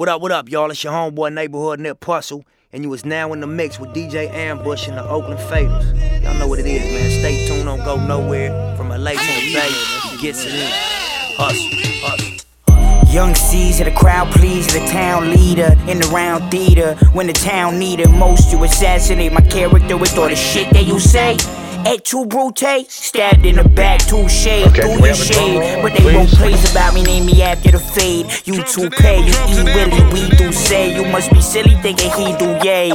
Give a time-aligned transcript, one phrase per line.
[0.00, 0.70] What up, what up, y'all?
[0.70, 4.30] It's your homeboy neighborhood Nip Puzzle, and you is now in the mix with DJ
[4.30, 6.22] Ambush and the Oakland Faders.
[6.22, 7.10] Y'all know what it is, man.
[7.20, 8.74] Stay tuned, don't go nowhere.
[8.78, 10.70] From LA to the Bay, gets it in.
[11.36, 11.68] Hustle,
[12.00, 13.12] hustle.
[13.12, 16.94] Young C's the crowd pleaser, the town leader in the round theater.
[17.12, 20.98] When the town needed most, you assassinate my character with all the shit that you
[20.98, 21.36] say.
[21.86, 25.82] Et tu brute, stabbed in the back, two shade, Okay, through your have drum shade.
[25.82, 28.26] But they won't praise about me, name me after the fade.
[28.44, 30.94] You two pay, you eat Willie, we do say.
[30.94, 32.92] You must be silly thinking he do yay.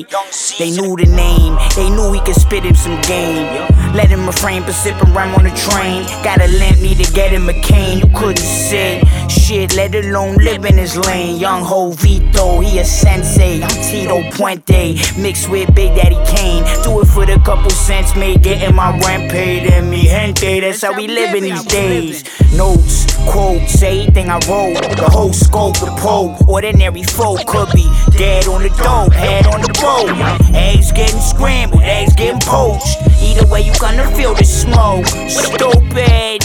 [0.60, 3.46] They knew the name, they knew he could spit him some game.
[3.94, 6.06] Let him refrain for sipping rhyme on the train.
[6.24, 10.66] Gotta limp me to get him a cane, you couldn't say shit, let alone live
[10.66, 11.38] in his lane.
[11.38, 13.62] Young Ho Vito, he a sensei.
[13.62, 16.64] I'm Tito Puente, mixed with Big Daddy Kane.
[16.84, 19.72] Do it for the couple cents made, getting my rent paid.
[19.72, 22.24] And me gente, that's how we living these days.
[22.54, 24.82] Notes, quotes, say anything I wrote.
[24.96, 26.36] The whole scope, the pole.
[26.48, 30.56] Ordinary folk could be dead on the dope, head on the boat.
[30.56, 32.98] Eggs getting scrambled, eggs getting poached.
[33.22, 35.06] Either way, you gonna feel the smoke.
[35.30, 36.44] Stupid.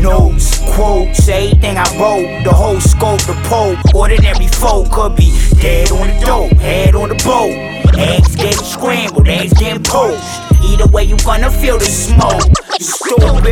[0.00, 3.76] Notes, quotes, anything I wrote, the whole scope, the pole.
[3.94, 7.52] Ordinary folk could be dead on the dope, head on the boat.
[7.98, 10.24] Eggs getting scrambled, eggs getting poached.
[10.64, 12.48] Either way, you gonna feel the smoke.
[12.78, 13.44] You stupid.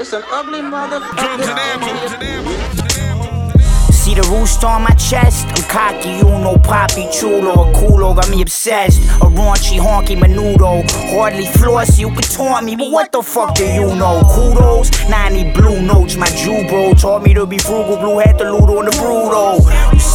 [0.00, 2.87] It's an ugly motherfucker.
[4.18, 5.46] The rooster on my chest?
[5.46, 9.00] I'm cocky, you know, poppy, chulo, or culo, got me obsessed.
[9.22, 10.82] A raunchy, honky, menudo.
[11.14, 14.20] Hardly floss, you can taunt me, but what the fuck do you know?
[14.34, 18.50] Kudos, 90 blue notes, my Jew bro taught me to be frugal, blue had to
[18.50, 19.62] loot on the brutal.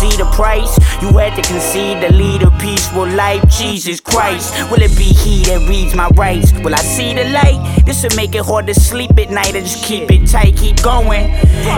[0.04, 0.78] See the price?
[1.02, 4.54] You had to concede to lead a peaceful life, Jesus Christ.
[4.70, 6.52] Will it be he that reads my rights?
[6.52, 7.56] Will I see the light?
[7.86, 11.32] This'll make it hard to sleep at night, I just keep it tight, keep going.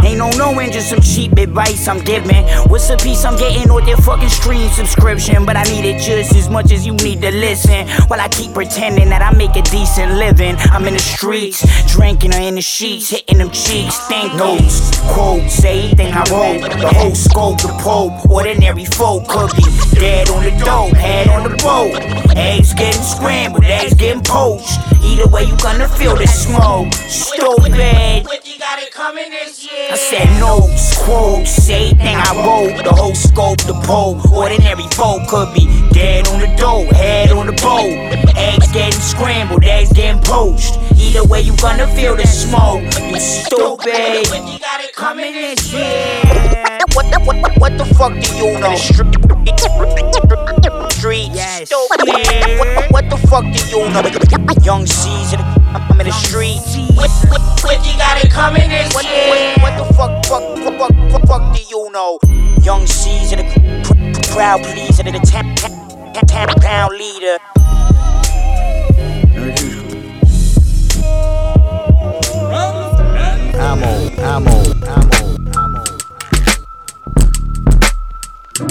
[0.04, 2.44] Ain't no knowing, just some cheap advice I'm giving.
[2.66, 5.46] What's a piece I'm getting with your fucking stream subscription?
[5.46, 7.88] But I need it just as much as you need to listen.
[8.08, 10.56] While I keep pretending that I make a decent living.
[10.74, 11.62] I'm in the streets,
[11.94, 14.00] drinking or in the sheets, hitting them cheeks.
[14.08, 16.72] Think notes, quotes, say anything I wrote.
[16.72, 21.44] The whole scope, the pope, ordinary folk could be dead on the dope, head on
[21.50, 21.96] the boat.
[22.36, 24.80] Eggs getting scrambled, eggs getting poached.
[25.04, 26.94] Either way, you gonna feel the smoke.
[26.94, 27.74] Stupid.
[29.88, 34.20] I said notes, quotes, anything I wrote, the whole scope, the pole.
[34.34, 37.94] Ordinary folk could be dead on the dope, head on the boat.
[38.36, 40.78] Eggs getting scrambled, eggs getting poached.
[40.98, 42.84] Either way, you gonna feel the smoke.
[43.00, 44.28] You stupid.
[44.96, 46.22] Coming in here.
[46.94, 48.76] What the, what, what, what the fuck do you know?
[50.90, 51.36] Streets.
[51.36, 51.72] Yes.
[51.72, 54.02] What, what, what the fuck do you know?
[54.64, 56.76] Young Caesar, I'm in the streets.
[56.76, 61.56] You got it coming in what, what, what the fuck, fuck, fuck, fuck, fuck, fuck
[61.56, 62.20] do you know?
[62.62, 67.38] Young Caesar, the cr- cr- crowd pleaser, the town, town, town, town leader.
[73.58, 74.65] Ammo, ammo, ammo,
[78.58, 78.62] Uh,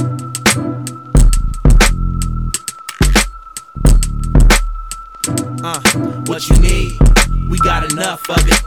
[6.25, 6.99] what you need,
[7.51, 8.63] we got enough of it.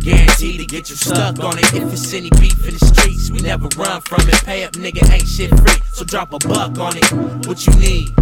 [0.00, 1.72] Guaranteed to get you stuck on it.
[1.74, 4.42] If it's any beef in the streets, we never run from it.
[4.44, 7.46] Pay up, nigga, ain't shit free, so drop a buck on it.
[7.46, 8.12] What you need,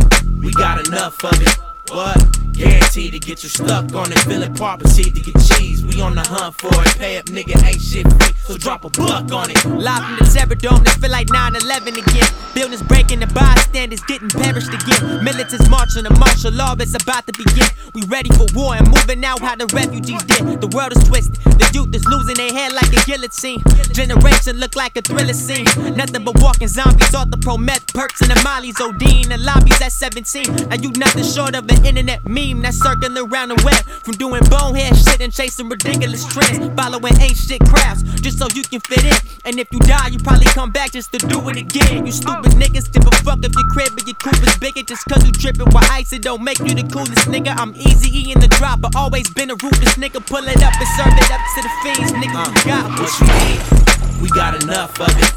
[0.43, 1.57] we got enough of it.
[1.91, 2.19] What?
[2.53, 4.19] Guaranteed to get you stuck on it.
[4.21, 5.83] Feeling property to get cheese.
[5.85, 6.99] We on the hunt for it.
[6.99, 9.65] Pay up, nigga, ain't shit free, so drop a buck on it.
[9.65, 12.29] Live from the Terror Dome, it feel like 9-11 again.
[12.55, 15.25] Buildings breaking, the bystanders getting perished again.
[15.25, 17.67] Militants marching, the martial law is about to begin.
[17.95, 20.61] We ready for war and moving out how the refugees did.
[20.61, 23.65] The world is twisted, the youth is losing their head like a guillotine.
[23.93, 25.65] Generation look like a thriller scene.
[25.97, 29.39] Nothing but walking zombies, all the pro meth perks and the mollies, OD in the
[29.41, 30.69] lobbies at 17.
[30.69, 33.81] Now you nothing short of an internet meme that's circling around the web.
[34.05, 36.69] From doing bonehead shit and chasing ridiculous trends.
[36.77, 39.17] Following ain't shit crafts just so you can fit in.
[39.45, 42.07] And if you die, you probably come back just to do it again.
[42.07, 44.83] You stupid niggas give a fuck if your crib or your coupe is bigger.
[44.83, 47.55] Just cause you drippin' with ice, it don't make you the coolest nigga.
[47.57, 50.25] I'm easy E in the drop, but always been a ruthless nigga.
[50.27, 52.43] Pull it up and serve it up to the fiends, nigga.
[52.65, 55.33] You uh, got What you need, we got enough of it.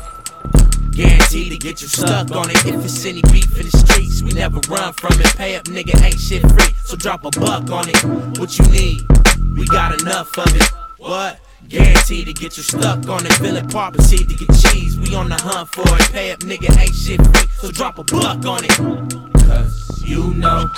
[0.92, 2.66] Guaranteed to get you stuck on it.
[2.66, 5.28] If it's any beef in the streets, we never run from it.
[5.38, 8.40] Pay up, nigga, ain't shit free, so drop a buck on it.
[8.40, 9.06] What you need,
[9.56, 10.64] we got enough of it.
[10.98, 11.40] What?
[11.70, 13.34] Guaranteed to get you stuck on it.
[13.34, 14.98] Feeling property to get cheese.
[14.98, 16.12] We on the hunt for it.
[16.14, 18.72] Pay up, nigga, ain't shit free, so drop a buck on it.
[19.46, 20.70] Cause you know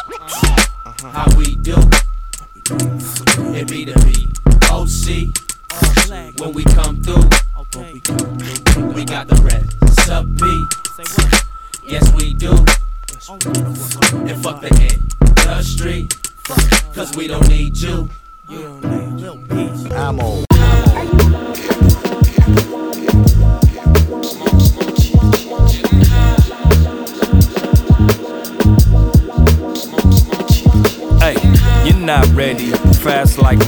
[1.03, 1.75] how we do.
[3.53, 3.93] It be the
[4.71, 5.29] OC.
[6.39, 7.29] When we come through,
[8.93, 10.67] we got the recipe.
[11.87, 12.51] Yes, we do.
[14.27, 14.69] And fuck the
[15.45, 16.07] industry.
[16.95, 18.09] Cause we don't need you.
[18.49, 19.89] Hey, you're not ready.
[19.89, 20.58] Fast like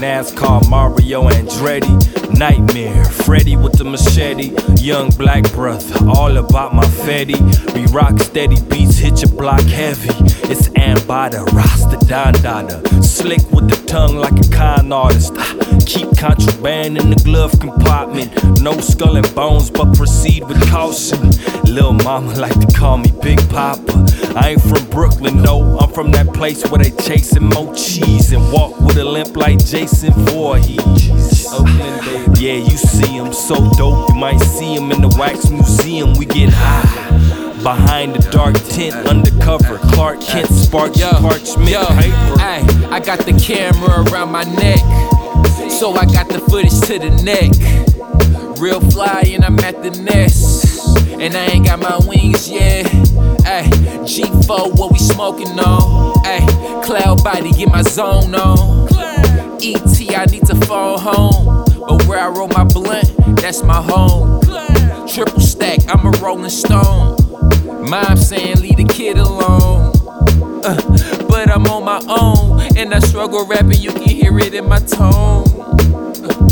[0.02, 2.38] NASCAR, Mario Andretti.
[2.38, 4.52] Nightmare, Freddy with the machete.
[4.84, 7.40] Young black brother, all about my fetty.
[7.76, 10.31] We rock steady beats, hit your block heavy.
[10.92, 13.02] It's Ambada, Rasta Don Dada.
[13.02, 15.34] Slick with the tongue like a con artist.
[15.38, 15.56] Ah,
[15.86, 18.32] Keep contraband in the glove compartment.
[18.62, 21.32] No skull and bones, but proceed with caution.
[21.64, 24.06] Lil' mama like to call me Big Papa.
[24.36, 25.78] I ain't from Brooklyn, no.
[25.80, 29.64] I'm from that place where they chasing mo cheese and walk with a limp like
[29.64, 31.46] Jason Voorhees.
[32.40, 34.10] Yeah, you see him so dope.
[34.10, 36.14] You might see him in the Wax Museum.
[36.16, 37.41] We get high.
[37.64, 39.78] Behind the dark tent, undercover.
[39.94, 42.36] Clark Kent sparks parchment yo, paper.
[42.40, 44.80] Ay, I got the camera around my neck,
[45.70, 47.52] so I got the footage to the neck.
[48.60, 52.88] Real fly and I'm at the nest, and I ain't got my wings yet.
[53.46, 53.70] Ay,
[54.10, 56.14] G4, what we smoking on?
[56.26, 58.88] Ay, cloud body, get my zone on.
[59.64, 64.42] ET, I need to phone home, but where I roll my blunt, that's my home.
[65.08, 67.18] Triple stack, I'm a rolling stone.
[67.88, 69.94] Mom saying leave the kid alone.
[70.64, 73.80] Uh, but I'm on my own, and I struggle rapping.
[73.80, 75.46] You can hear it in my tone.
[76.24, 76.52] Uh,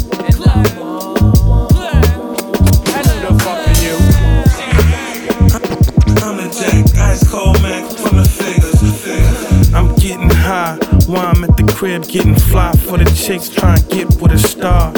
[10.11, 14.07] and high while I'm at the crib getting fly for the chicks trying to get
[14.19, 14.91] with a star.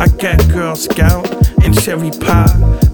[0.00, 2.46] I got Girl Scout and cherry pie.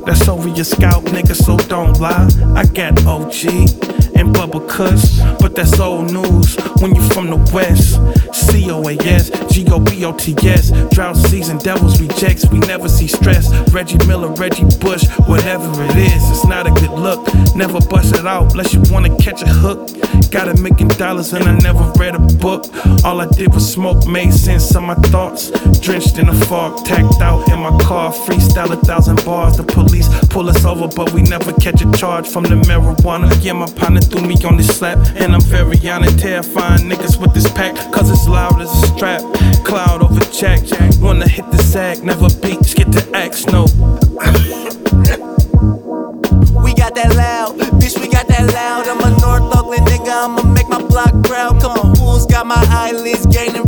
[0.06, 2.28] That's over your scalp, nigga, so don't lie.
[2.56, 3.44] I got OG
[4.16, 8.00] and Bubba Kush, but that's old news when you from the West.
[8.34, 10.70] C O A S, G O B O T S.
[10.90, 13.52] Drought season, devils rejects, we never see stress.
[13.72, 17.20] Reggie Miller, Reggie Bush, whatever it is, it's not a good look.
[17.54, 19.90] Never bust it out unless you wanna catch a hook.
[20.30, 22.64] Got a million dollars and I never read a book.
[23.04, 25.50] All I did was smoke, made sense of my thoughts.
[25.80, 28.01] Drenched in the fog, tacked out in my car,
[28.56, 29.56] a thousand bars.
[29.56, 33.32] The police pull us over, but we never catch a charge from the marijuana.
[33.42, 37.20] Yeah, my partner threw me on this slap, and I'm very on it, terrifying niggas
[37.20, 39.22] with this pack, cause it's loud as a strap.
[39.64, 40.60] Cloud over jack,
[41.00, 43.64] wanna hit the sack, never beat, get the axe, no.
[46.62, 48.86] We got that loud, bitch, we got that loud.
[48.88, 51.60] I'm a North Oakland nigga, I'ma make my block proud.
[51.60, 53.64] Couple fools got my eyelids gaining.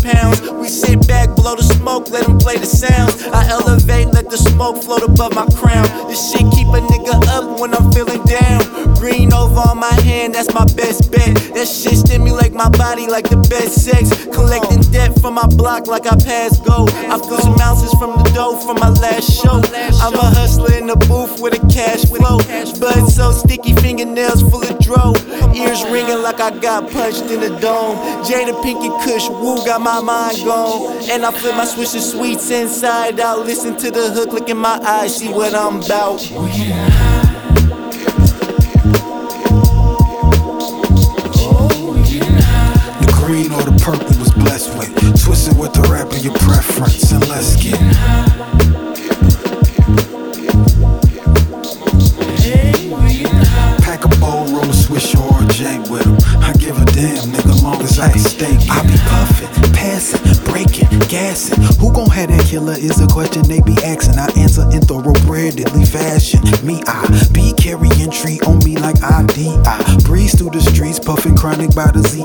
[0.65, 3.23] We sit back, blow the smoke, let them play the sounds.
[3.27, 5.85] I elevate, let the smoke float above my crown.
[6.09, 8.95] This shit keep a nigga up when I'm feeling down.
[8.95, 11.37] Green over on my hand, that's my best bet.
[11.53, 14.09] That shit stimulate my body like the best sex.
[14.33, 16.89] Collecting debt from my block like I pass go.
[16.89, 19.61] I flew some ounces from the dough from my last show.
[20.01, 22.41] I'm a hustler in the booth with a cash flow.
[22.81, 25.13] Bud so sticky, fingernails full of dro.
[25.53, 28.01] Ears ringing like I got punched in the dome.
[28.25, 31.11] Jada Pinky Kush, woo, got my mind gone.
[31.11, 33.41] And I flip my switch of sweets inside out.
[33.47, 36.21] Listen to the hook, look in my eyes, see what I'm about.
[43.01, 44.91] The green or the purple was blessed with.
[45.25, 47.79] Twist it with the rap of your preference, and let's get
[53.83, 56.17] Pack a bowl, roll a swish or a J with 'em.
[56.43, 58.57] I give a damn, nigga, long as I can stay.
[58.71, 59.54] I be puffin',
[59.85, 61.61] passing, breaking, gassing.
[61.79, 64.19] Who gon' have that killer is a question they be asking.
[64.19, 66.41] I answer in thoroughbredly fashion.
[66.65, 69.53] Me, I be carrying tree on me like ID.
[69.67, 72.25] I breeze through the streets, puffin' chronic by the ZI.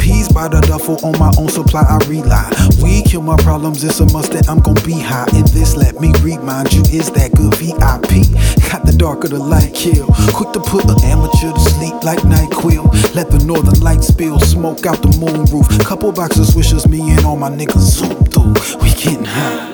[0.00, 2.48] Peas by the duffel on my own supply, I rely.
[2.82, 5.28] We kill my problems, it's a must that I'm gon' be high.
[5.36, 8.32] In this, let me remind you, is that good VIP?
[8.74, 10.06] Got the dark darker the light kill.
[10.34, 13.14] Quick to put an amateur to sleep like NyQuil.
[13.14, 15.68] Let the northern light spill smoke out the moon roof.
[15.86, 18.54] Couple boxes swishers, me and all my niggas zoom through.
[18.80, 19.70] We getting high.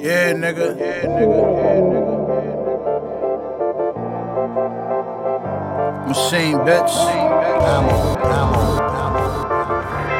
[0.00, 0.78] Yeah, nigga.
[0.78, 1.38] Yeah, nigga.
[1.58, 2.14] Yeah, nigga.
[6.08, 6.96] Machine bitch.
[7.72, 7.96] Ammo.
[8.26, 8.62] Ammo.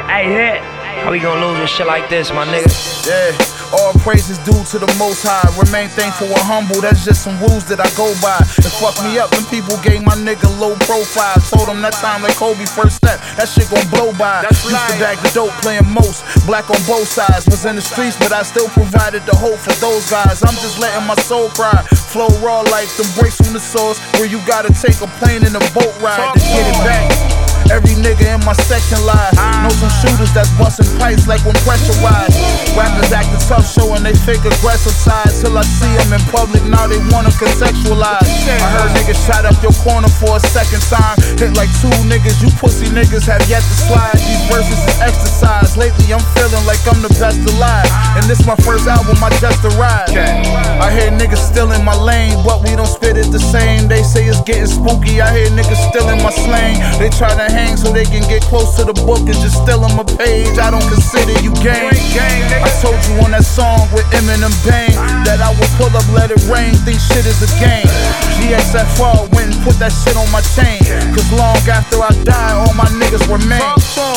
[0.07, 0.82] Hey, hit.
[1.01, 2.69] How we gonna lose with shit like this, my nigga?
[3.09, 3.33] Yeah,
[3.73, 5.49] all praises due to the most high.
[5.57, 8.37] Remain thankful and humble, that's just some rules that I go by.
[8.61, 11.41] It fucked me up when people gave my nigga low profile.
[11.49, 14.45] Told him that time like Kobe first step, that shit gon' blow by.
[14.45, 16.23] That's Used to bag the dope, playing most.
[16.45, 19.73] Black on both sides, was in the streets, but I still provided the hope for
[19.81, 20.45] those guys.
[20.45, 21.83] I'm just letting my soul cry.
[22.13, 25.57] Flow raw like them breaks from the source, where you gotta take a plane and
[25.57, 27.32] a boat ride to get it back.
[27.71, 29.31] Every nigga in my section lie.
[29.63, 32.35] Know some shooters that's busting pipes like when pressurized.
[32.75, 35.31] Rappers acting tough, showing they fake aggressive side.
[35.39, 38.27] Till I see them in public, now they wanna contextualize.
[38.49, 41.17] I heard niggas shot up your corner for a second time.
[41.39, 44.19] Hit like two niggas, you pussy niggas have yet to slide.
[44.19, 45.77] These verses is exercise.
[45.77, 47.87] Lately, I'm feeling like I'm the best alive.
[48.17, 50.17] And this my first album, I just arrived.
[50.17, 53.89] I hear niggas still in my lane, but we don't spit it the same.
[53.89, 55.21] They say it's getting spooky.
[55.21, 56.81] I hear niggas still in my slang.
[56.99, 59.85] They try to hang so they can get close to the book and just steal
[59.85, 60.57] them a page.
[60.57, 61.93] I don't consider you game.
[61.93, 64.97] I told you on that song with Eminem Bang
[65.29, 67.87] that I would pull up, let it rain, think shit is a game.
[68.41, 70.81] GXFR went and put that shit on my chain.
[71.13, 73.61] Cause long after I die, all my niggas remain.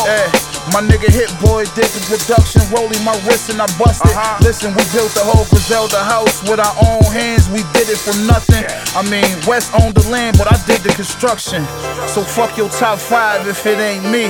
[0.07, 0.54] Yeah.
[0.73, 4.11] My nigga Hit Boy did the production, rolling my wrist and I busted.
[4.41, 7.47] Listen, we built the whole Griselda house with our own hands.
[7.49, 8.65] We did it from nothing.
[8.97, 11.63] I mean, West owned the land, but I did the construction.
[12.07, 14.25] So fuck your top five if it ain't me.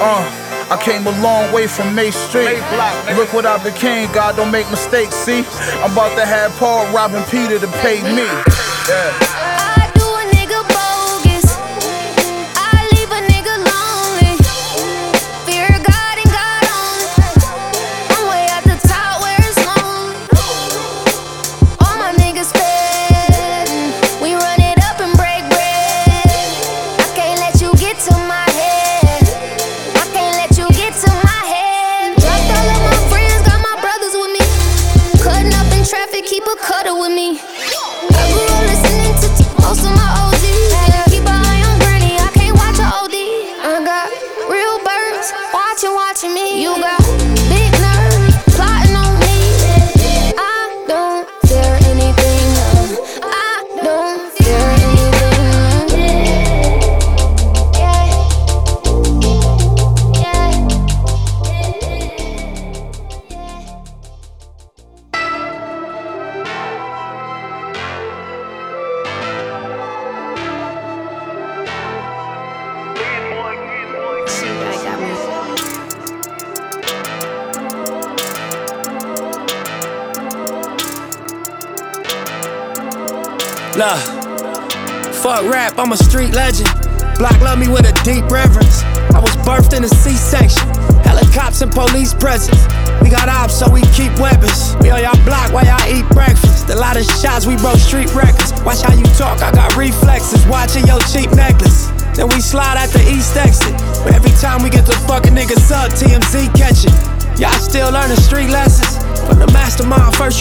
[0.00, 0.48] Uh.
[0.70, 2.56] I came a long way from May Street.
[3.14, 5.44] Look what I became, God don't make mistakes, see?
[5.84, 8.24] I'm about to have Paul robbing Peter to pay me.
[8.88, 9.31] Yeah.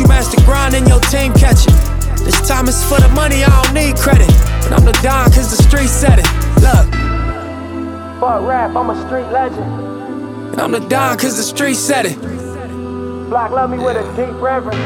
[0.01, 1.73] You master grind, and your team catch it.
[2.25, 4.27] This time it's for the money, I don't need credit.
[4.63, 6.27] But I'm the Don cause the street said it.
[6.61, 6.87] Look.
[8.19, 9.63] Fuck rap, I'm a street legend.
[10.51, 12.19] And I'm the Don cause the street said it.
[13.29, 14.77] Black love me with a deep reverence.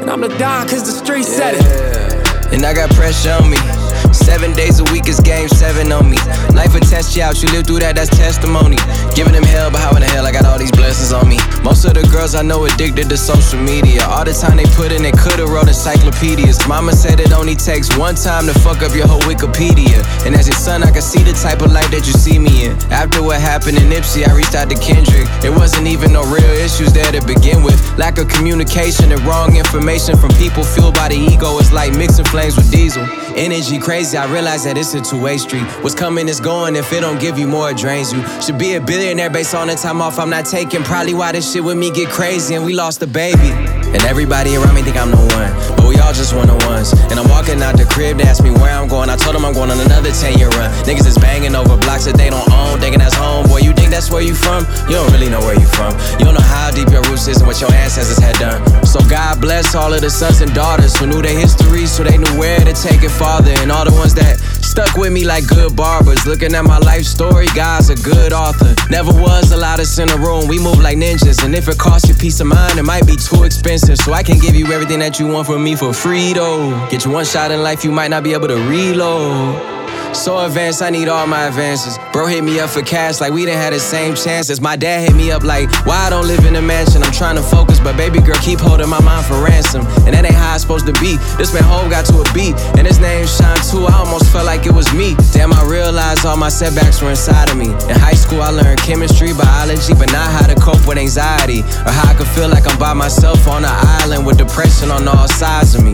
[0.00, 2.52] And I'm the Don cause the street said it.
[2.52, 3.87] And I got pressure on me.
[4.28, 6.18] Seven days a week is game seven on me.
[6.52, 8.76] Life will test you out, you live through that, that's testimony.
[9.16, 11.40] Giving them hell, but how in the hell I got all these blessings on me?
[11.64, 14.04] Most of the girls I know addicted to social media.
[14.04, 16.60] All the time they put in, they could've wrote encyclopedias.
[16.68, 20.04] Mama said it only takes one time to fuck up your whole Wikipedia.
[20.28, 22.68] And as your son, I can see the type of life that you see me
[22.68, 22.76] in.
[22.92, 25.24] After what happened in Nipsey, I reached out to Kendrick.
[25.40, 27.80] It wasn't even no real issues there to begin with.
[27.96, 31.58] Lack of communication and wrong information from people fueled by the ego.
[31.58, 33.08] It's like mixing flames with diesel.
[33.36, 35.64] Energy crazy, I realize that it's a two-way street.
[35.82, 38.22] What's coming is going, if it don't give you more, it drains you.
[38.40, 40.82] Should be a billionaire based on the time off I'm not taking.
[40.82, 43.50] Probably why this shit with me get crazy and we lost a baby.
[43.88, 46.92] And everybody around me think I'm the one, but we all just one on ones.
[47.08, 49.08] And I'm walking out the crib, they ask me where I'm going.
[49.08, 50.68] I told them I'm going on another 10 year run.
[50.84, 53.48] Niggas is banging over blocks that they don't own, thinking that's home.
[53.48, 54.66] Boy, you think that's where you from?
[54.92, 55.96] You don't really know where you from.
[56.20, 58.60] You don't know how deep your roots is and what your ancestors had done.
[58.84, 62.18] So God bless all of the sons and daughters who knew their history, so they
[62.18, 63.50] knew where to take it farther.
[63.58, 66.26] And all the ones that stuck with me like good barbers.
[66.26, 68.74] Looking at my life story, God's a good author.
[68.90, 71.42] Never was allowed us in a room, we move like ninjas.
[71.44, 73.96] And if it costs you peace of mind, it might be too expensive.
[73.98, 76.70] So I can give you everything that you want from me for free, though.
[76.90, 79.78] Get you one shot in life, you might not be able to reload.
[80.14, 81.98] So advanced, I need all my advances.
[82.12, 84.60] Bro hit me up for cash like we didn't have the same chances.
[84.60, 87.02] My dad hit me up like, why I don't live in a mansion?
[87.02, 89.86] I'm trying to focus, but baby girl keep holding my mind for ransom.
[90.06, 91.16] And that ain't how it's supposed to be.
[91.36, 93.84] This man home got to a beat, and his name Shine too.
[93.86, 93.97] I
[94.38, 95.16] felt like it was me.
[95.32, 97.70] Damn, I realized all my setbacks were inside of me.
[97.90, 101.62] In high school, I learned chemistry, biology, but not how to cope with anxiety.
[101.84, 105.08] Or how I could feel like I'm by myself on an island with depression on
[105.08, 105.90] all sides of me.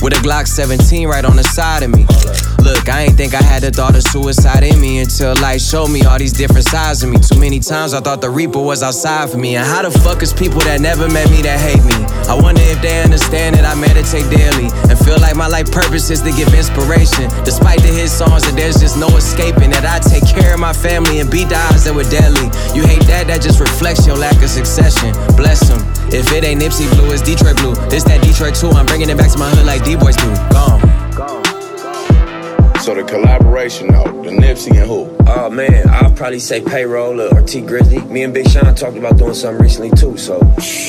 [0.00, 2.06] With a Glock 17 right on the side of me.
[2.62, 5.88] Look, I ain't think I had the thought of suicide in me until life showed
[5.88, 7.18] me all these different sides of me.
[7.18, 9.56] Too many times I thought the Reaper was outside for me.
[9.56, 11.98] And how the fuck is people that never met me that hate me?
[12.30, 16.08] I wonder if they understand that I meditate daily and feel like my life purpose
[16.10, 17.26] is to give inspiration.
[17.42, 19.74] Despite the hit songs, that there's just no escaping.
[19.74, 22.46] That I take care of my family and beat the odds that were deadly.
[22.78, 25.10] You hate that, that just reflects your lack of succession.
[25.34, 25.82] Bless them.
[26.14, 27.74] If it ain't Nipsey Blue, it's Detroit Blue.
[27.90, 28.70] This that Detroit too.
[28.70, 30.30] I'm bringing it back to my hood like D-Boys do.
[30.54, 31.01] Gone.
[32.82, 35.16] So the collaboration though, the Nipsey and who?
[35.28, 38.10] Oh man, I'll probably say payroll or Tee Grizzley.
[38.10, 40.16] Me and Big Sean talked about doing something recently too.
[40.18, 40.38] So,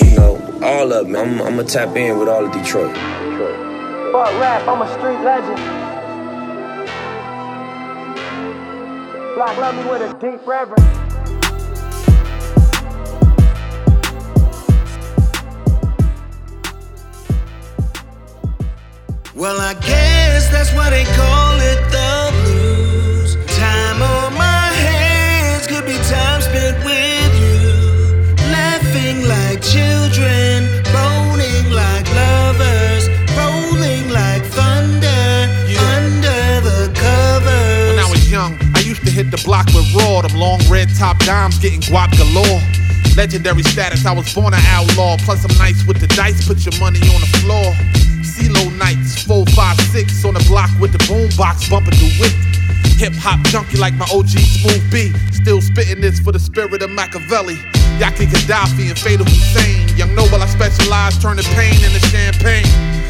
[0.03, 1.15] you know, all of them.
[1.15, 2.95] I'm, I'm gonna tap in with all of Detroit.
[2.95, 5.57] Fuck rap, I'm a street legend.
[9.35, 11.02] Black love me with a deep reverence.
[19.35, 23.35] Well, I guess that's why they call it the blues.
[23.57, 28.35] Time on my hands could be time spent with you.
[28.53, 35.49] Laughing like children, boning like lovers, rolling like thunder
[35.97, 37.89] under the covers.
[37.89, 40.89] When I was young, I used to hit the block with raw, them long red
[40.95, 42.61] top dimes getting guap galore.
[43.15, 45.17] Legendary status, I was born an outlaw.
[45.21, 47.69] Plus, I'm nice with the dice, put your money on the floor.
[48.25, 52.33] CeeLo nights, 456 on the block with the boombox bumping the whip.
[52.97, 55.13] Hip hop junkie like my OG Smooth B.
[55.29, 57.57] Still spitting this for the spirit of Machiavelli.
[58.01, 59.85] Yaki Kadafi and Fatal Hussein.
[59.95, 62.65] Young Noble, I specialize turning pain into champagne.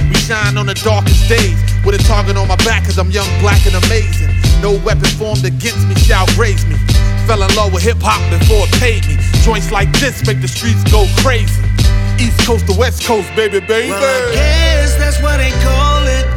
[0.10, 1.56] We shine on the darkest days
[1.86, 4.36] with a target on my back cause I'm young, black, and amazing.
[4.60, 6.76] No weapon formed against me shall graze me.
[7.24, 9.13] Fell in love with hip hop before it paid me.
[9.44, 11.62] Joints like this make the streets go crazy.
[12.18, 13.90] East Coast to West Coast, baby, baby.
[13.90, 16.33] Well, I guess that's why they call it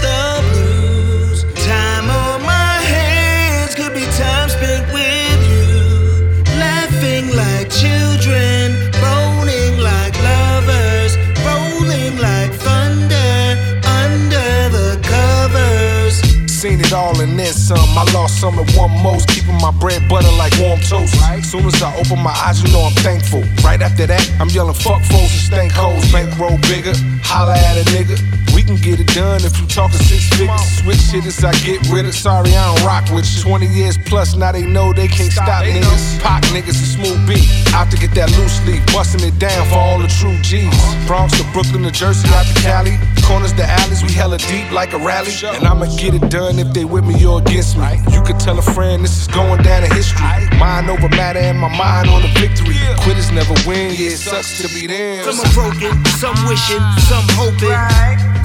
[16.67, 17.79] Seen it all and then some.
[17.97, 21.15] I lost some and one most, keeping my bread butter like warm toast.
[21.45, 23.45] Soon as I open my eyes, you know I'm thankful.
[23.63, 26.11] Right after that, I'm yelling fuck foes and stank hoes.
[26.11, 28.36] Bankroll bigger, holla at a nigga.
[28.57, 30.81] We can get it done if you talking six figures.
[30.81, 32.15] Switch shit as I get rid of.
[32.15, 33.43] Sorry, I don't rock with you.
[33.43, 36.19] 20 years plus, now they know they can't stop niggas.
[36.23, 37.45] Pop niggas a smooth beat.
[37.75, 40.73] Out to get that loose leaf, busting it down for all the true G's.
[41.07, 42.97] Bronx to Brooklyn to Jersey, out to Cali.
[43.29, 45.33] Corners to alleys, we hella deep like a rally.
[45.53, 48.01] And I'ma get it done if they with me or against me.
[48.09, 50.25] You could tell a friend this is going down in history.
[50.57, 52.79] Mind over matter and my mind on the victory.
[53.05, 55.29] Quitters never win, yeah, it sucks to be them.
[55.29, 57.75] Some are broken, some wishing, some hoping,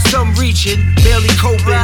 [0.09, 1.75] some reaching, barely coping.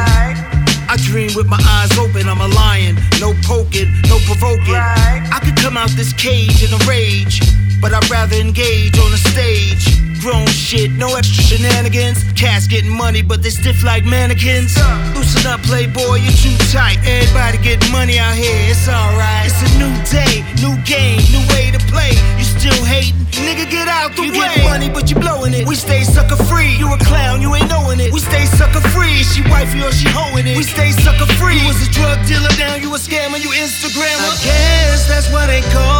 [0.88, 4.74] I dream with my eyes open, I'm a lion, no poking, no provoking.
[4.74, 7.40] I could come out this cage in a rage,
[7.80, 10.07] but I'd rather engage on a stage.
[10.20, 12.24] Grown shit, no extra shenanigans.
[12.34, 14.74] Cats getting money, but they stiff like mannequins.
[15.14, 16.98] Loosen up, playboy, you're too tight.
[17.06, 19.46] Everybody getting money out here, it's alright.
[19.46, 22.18] It's a new day, new game, new way to play.
[22.36, 23.14] You still hating?
[23.46, 24.50] Nigga, get out the You way.
[24.58, 25.68] get money, but you blowing it.
[25.68, 26.74] We stay sucker free.
[26.74, 28.12] You a clown, you ain't knowing it.
[28.12, 29.22] We stay sucker free.
[29.22, 30.56] She wifey or she hoeing it?
[30.56, 31.60] We stay sucker free.
[31.62, 34.34] You was a drug dealer, now you a scammer, you Instagrammer.
[34.34, 35.97] I guess that's why they call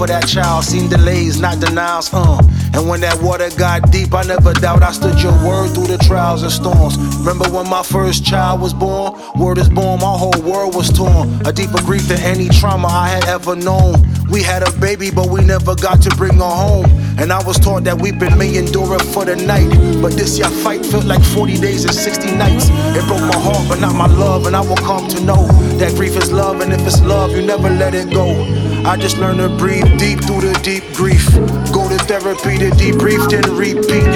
[0.00, 0.64] for that child.
[0.64, 2.40] Seen delays, not denials, uh.
[2.72, 5.98] And when that water got deep, I never doubt I stood your word through the
[5.98, 6.96] trials and storms.
[7.18, 9.12] Remember when my first child was born?
[9.38, 11.28] Word is born, my whole world was torn.
[11.44, 13.94] A deeper grief than any trauma I had ever known.
[14.30, 16.86] We had a baby, but we never got to bring her home.
[17.18, 19.68] And I was taught that weeping may endure it for the night.
[20.00, 22.68] But this year fight felt like 40 days and 60 nights.
[22.96, 24.46] It broke my heart, but not my love.
[24.46, 25.44] And I will come to know
[25.76, 26.62] that grief is love.
[26.62, 28.59] And if it's love, you never let it go.
[28.84, 31.24] I just learned to breathe deep through the deep grief.
[31.72, 34.08] Go to therapy to debrief, then repeat.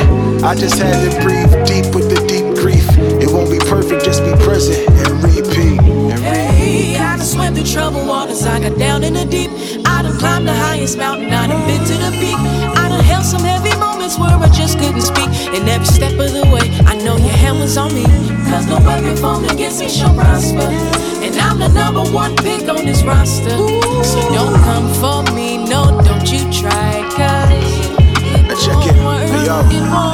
[0.43, 2.87] I just had to breathe deep with the deep grief.
[3.23, 5.79] It won't be perfect, just be present and repeat.
[5.81, 8.47] And Hey, I done swam through troubled waters.
[8.47, 9.51] I got down in the deep.
[9.87, 11.33] I done climbed the highest mountain.
[11.33, 12.37] I done been to the peak.
[12.75, 15.29] I done held some heavy moments where I just couldn't speak.
[15.55, 18.05] And every step of the way, I know your hand was on me.
[18.55, 20.61] Cause no weapon formed against me shall prosper.
[20.61, 23.51] And I'm the number one pick on this roster.
[23.51, 27.03] So don't come for me, no, don't you try.
[27.17, 28.95] Cause check it.
[28.95, 30.14] Hey, yo.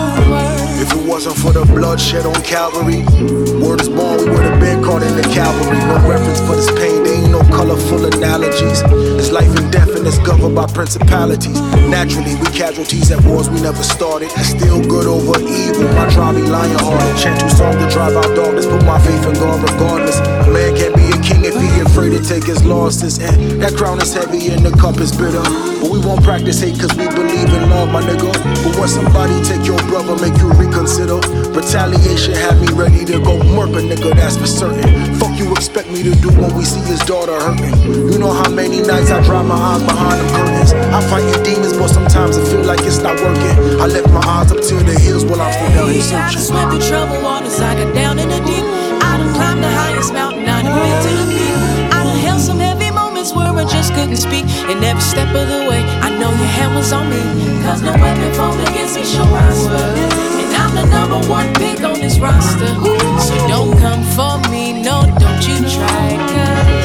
[1.21, 3.05] Wasn't for the bloodshed on Calvary,
[3.61, 5.77] word is born, we would have been caught in the cavalry.
[5.77, 8.81] No reference for this pain, there ain't no colorful analogies.
[9.21, 11.61] It's life and death, and it's governed by principalities.
[11.93, 14.33] Naturally, we casualties at wars we never started.
[14.41, 15.93] Still good over evil.
[15.93, 17.13] My drive be lion hearted.
[17.21, 18.65] Chant two songs to drive out darkness.
[18.65, 20.17] Put my faith in God regardless.
[20.25, 23.19] A man can't be king if he afraid to take his losses.
[23.19, 25.43] And that crown is heavy and the cup is bitter.
[25.81, 28.33] But we won't practice hate cause we believe in love, my nigga.
[28.65, 31.21] But when somebody take your brother, make you reconsider.
[31.53, 34.85] Retaliation had me ready to go murk a nigga, that's for certain.
[35.17, 37.77] Fuck you expect me to do when we see his daughter hurting.
[38.13, 40.73] You know how many nights I dry my eyes behind the curtains.
[40.73, 43.81] I fight your demons, but sometimes it feel like it's not working.
[43.81, 46.33] I lift my eyes up to the hills while I'm still down here I done
[46.33, 46.43] searching.
[46.43, 47.61] swam through troubled waters.
[47.61, 48.65] I got down in the deep.
[49.03, 50.30] I done climbed the highest mountain.
[50.73, 51.97] I done to.
[51.97, 54.47] I held some heavy moments where I just couldn't speak.
[54.71, 57.23] And every step of the way, I know your hand was on me.
[57.63, 59.85] Cause no weapon formed against me shall prosper.
[60.41, 62.73] And I'm the number one pick on this roster.
[63.21, 66.17] So don't come for me, no, don't you try.
[66.35, 66.80] Cause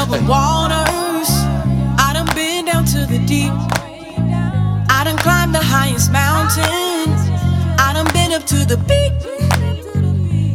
[0.00, 1.28] troubled waters.
[1.98, 3.52] I done been down to the deep.
[4.96, 7.10] I done climbed the highest mountain.
[7.78, 9.12] I done been up to the peak.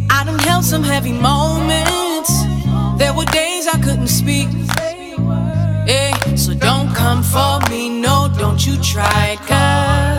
[0.10, 2.31] I done held some heavy moments.
[2.97, 4.47] There were days I couldn't speak.
[5.86, 10.14] Hey, so don't come for me, no, don't you try, cause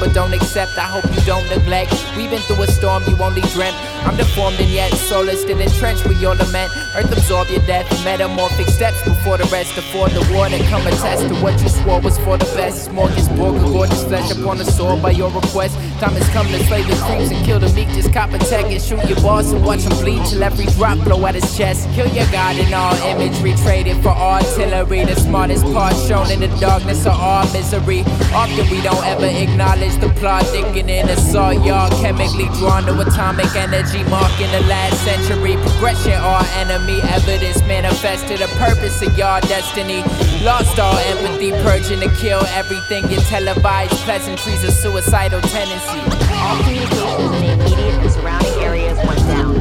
[0.00, 0.78] but don't accept.
[0.78, 1.92] I hope you don't neglect.
[2.16, 3.76] We've been through a storm you only dreamt.
[4.06, 6.70] I'm deformed and yet soulless, still entrenched with your lament.
[6.96, 9.76] Earth absorb your death, metamorphic steps before the rest.
[9.76, 12.88] Afford the war that come attest to what you swore was for the best.
[12.88, 15.76] Smorgasbord, gorgeous flesh upon the sword by your request.
[15.98, 17.88] Time has come to slay the creeps and kill the meek.
[17.88, 20.96] Just cop a tech and shoot your boss and watch him bleed till every drop
[21.02, 21.90] blow at his chest.
[21.94, 25.04] Kill your god in all imagery, traded for artillery.
[25.04, 28.04] The smartest part shown in the darkness of our misery.
[28.30, 33.50] Often we don't ever acknowledge the plot, thinking in saw y'all chemically drawn to atomic
[33.56, 35.56] energy, marking the last century.
[35.56, 40.02] Progression, our enemy, evidence manifested a purpose of y'all destiny.
[40.44, 43.10] Lost all empathy, purging to kill everything.
[43.10, 45.40] Your televised pleasantries of suicidal
[45.88, 49.54] All communications in the immediate and surrounding areas went down.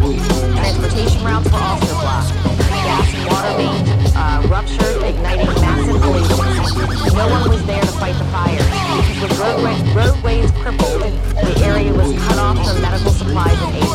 [0.59, 2.33] Transportation routes were also blocked.
[2.67, 3.87] Gas and water mains
[4.51, 7.13] ruptured, igniting massive collisions.
[7.15, 8.59] No one was there to fight the fires.
[8.59, 13.87] Because with roadway, roadways crippled, the area was cut off from medical supplies and aid.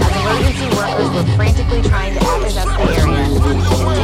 [0.00, 3.52] As emergency workers were frantically trying to access the area and do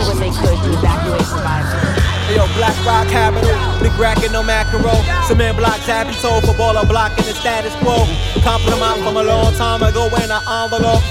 [0.05, 1.84] what they could to evacuate survivors.
[2.33, 4.81] Yo, Black Rock Capital, big racket, no macro.
[5.27, 8.07] Cement blocks, happy toe, footballer blocking the status quo.
[8.43, 11.03] Compliment from a long time ago in an envelope.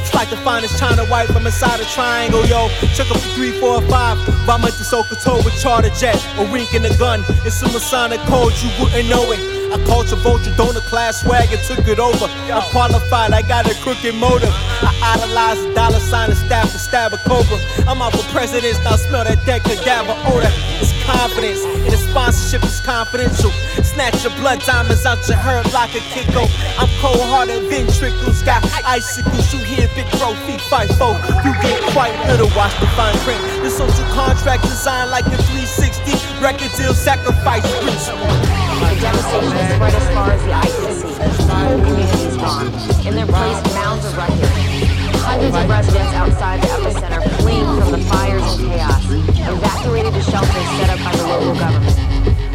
[0.00, 2.68] It's like the finest China white from inside a triangle, yo.
[2.94, 4.16] Check up for three, four, five.
[4.46, 6.16] Vomit the Sokoto with charter jet.
[6.38, 7.24] A wink in the gun.
[7.44, 9.59] It's a Masonic code, you wouldn't know it.
[9.70, 12.26] I culture vulture, donor class swag and took it over.
[12.50, 14.50] I'm qualified, I got a crooked motive.
[14.82, 17.58] I idolize a dollar sign and stab and stab a cobra.
[17.86, 20.50] I'm out for presidents, now smell that dead cadaver odor.
[20.82, 23.50] It's confidence, and the sponsorship is confidential.
[23.86, 26.50] Snatch your blood diamonds out your hurt like a kicko.
[26.74, 29.54] I'm cold hearted, ventricles, got icicles.
[29.54, 31.14] You hear big trophy fight for.
[31.46, 33.40] You get quite little, watch the fine print.
[33.62, 38.59] The social contract designed like a 360 record deal sacrifice The
[39.00, 41.08] devastation has spread as far as the eye can see.
[41.48, 42.68] Whole communities gone.
[43.08, 45.00] In their place, mounds of wreckage.
[45.24, 50.68] Hundreds of residents outside the epicenter fleeing from the fires and chaos, evacuated to shelters
[50.76, 51.96] set up by the local government.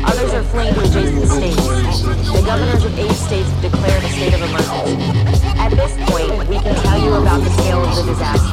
[0.05, 1.65] Others are fleeing to adjacent states.
[2.29, 5.01] The governors of eight states have declared a state of emergency.
[5.57, 8.44] At this point, we can tell you about the scale of the disaster.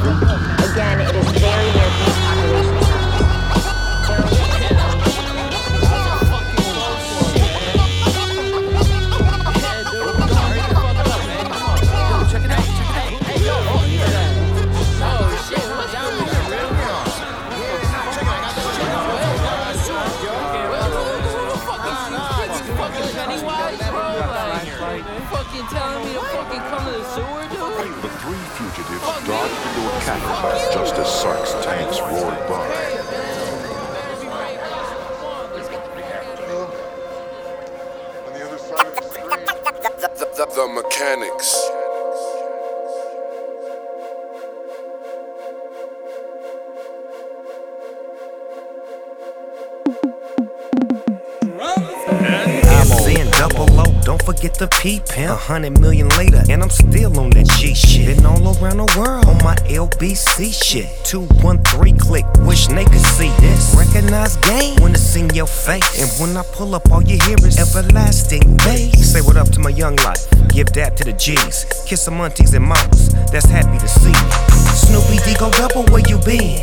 [54.83, 55.31] P pimp.
[55.31, 58.17] A hundred million later, and I'm still on that G shit.
[58.17, 60.89] Been all around the world on my LBC shit.
[61.05, 63.73] 213 click, wish they could see this.
[63.79, 65.87] Recognize game when it's in your face.
[66.03, 69.13] And when I pull up, all you hear is everlasting bass.
[69.13, 71.63] Say what up to my young life, give dap to the G's.
[71.87, 74.31] Kiss some aunties and mamas, that's happy to see me.
[74.75, 76.59] Snoopy D go double, where you been?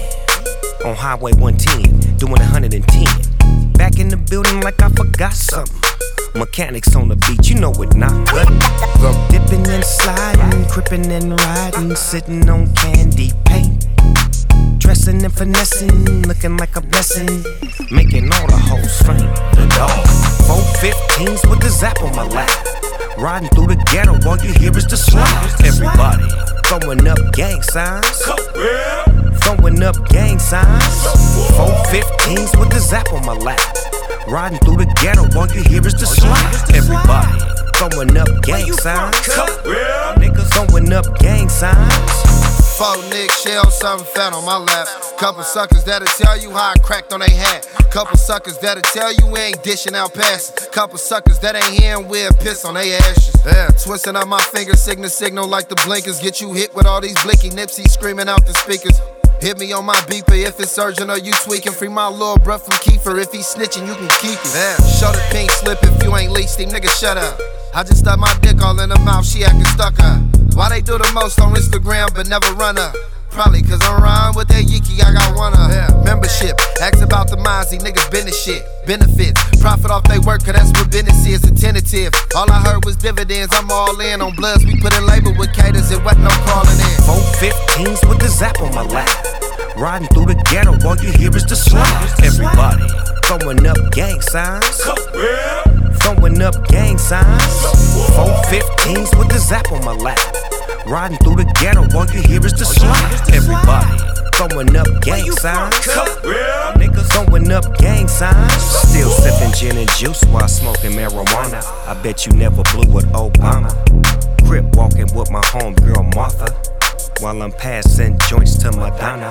[0.85, 3.73] On Highway 110, doing 110.
[3.73, 5.80] Back in the building like I forgot something.
[6.35, 8.49] Mechanics on the beat, you know it not good.
[9.31, 13.87] Dipping and sliding, crippin' and riding, sitting on candy paint.
[14.79, 17.27] Dressing and finessing, looking like a blessing.
[17.91, 19.35] Making all the hoes faint.
[19.57, 20.07] The dog.
[20.47, 22.51] Four 15s with the zap on my lap.
[23.19, 25.51] Riding through the ghetto, all you hear is the slide.
[25.65, 26.25] Everybody
[26.67, 28.23] throwing up gang signs.
[29.43, 31.03] Throwing up gang signs.
[31.57, 33.61] Four 15s with the zap on my lap.
[34.31, 36.55] Riding through the ghetto, all you hear is the slide.
[36.71, 37.35] Everybody
[37.75, 39.17] throwing up gang signs.
[40.23, 42.13] Niggas throwing up gang signs.
[42.79, 44.87] Four Nick shell, something fat on my lap.
[45.19, 47.67] Couple suckers that'll tell you how I cracked on they hat.
[47.91, 50.69] Couple suckers that'll tell you we ain't dishing out passes.
[50.69, 53.35] Couple suckers that ain't hearing we'll piss on they ashes.
[53.45, 56.21] Yeah, twisting up my fingers, signal signal like the blinkers.
[56.21, 59.01] Get you hit with all these blinky nipsies screaming out the speakers.
[59.41, 61.73] Hit me on my beeper if it's urgent or you tweaking.
[61.73, 63.21] Free my little bruh from Kiefer.
[63.23, 64.53] If he snitching, you can keep it.
[64.53, 67.41] Yeah, show the pink slip if you ain't leased nigga, shut up.
[67.75, 70.21] I just stuck my dick all in her mouth, she acting stuck up.
[70.55, 72.95] Why they do the most on Instagram but never run up?
[73.31, 75.89] Probably cause I'm riding with that Yiki, I got one of yeah.
[76.05, 78.63] Membership, ask about the Mozzie, niggas been the shit.
[78.91, 82.13] Benefits, profit off they work, cause that's what business is, a tentative.
[82.35, 84.67] All I heard was dividends, I'm all in on bloods.
[84.67, 86.99] We put in labor with caters, it wasn't no crawling in.
[87.07, 89.07] Four 15s with the zap on my lap.
[89.77, 91.87] Riding through the ghetto, all you hear is the slide.
[92.19, 92.83] Everybody
[93.31, 94.83] throwing up gang signs.
[96.03, 97.63] Throwing up gang signs.
[98.19, 100.19] Four 15s with the zap on my lap.
[100.85, 103.31] Riding through the ghetto, all you hear is the slide.
[103.33, 105.75] Everybody throwing up gang signs.
[106.81, 108.53] Niggas throwing up gang signs.
[108.63, 111.63] Still sipping gin and juice while smoking marijuana.
[111.87, 113.71] I bet you never blew with Obama.
[114.47, 116.49] Crip walking with my homegirl Martha.
[117.21, 119.31] While I'm passing joints to Madonna.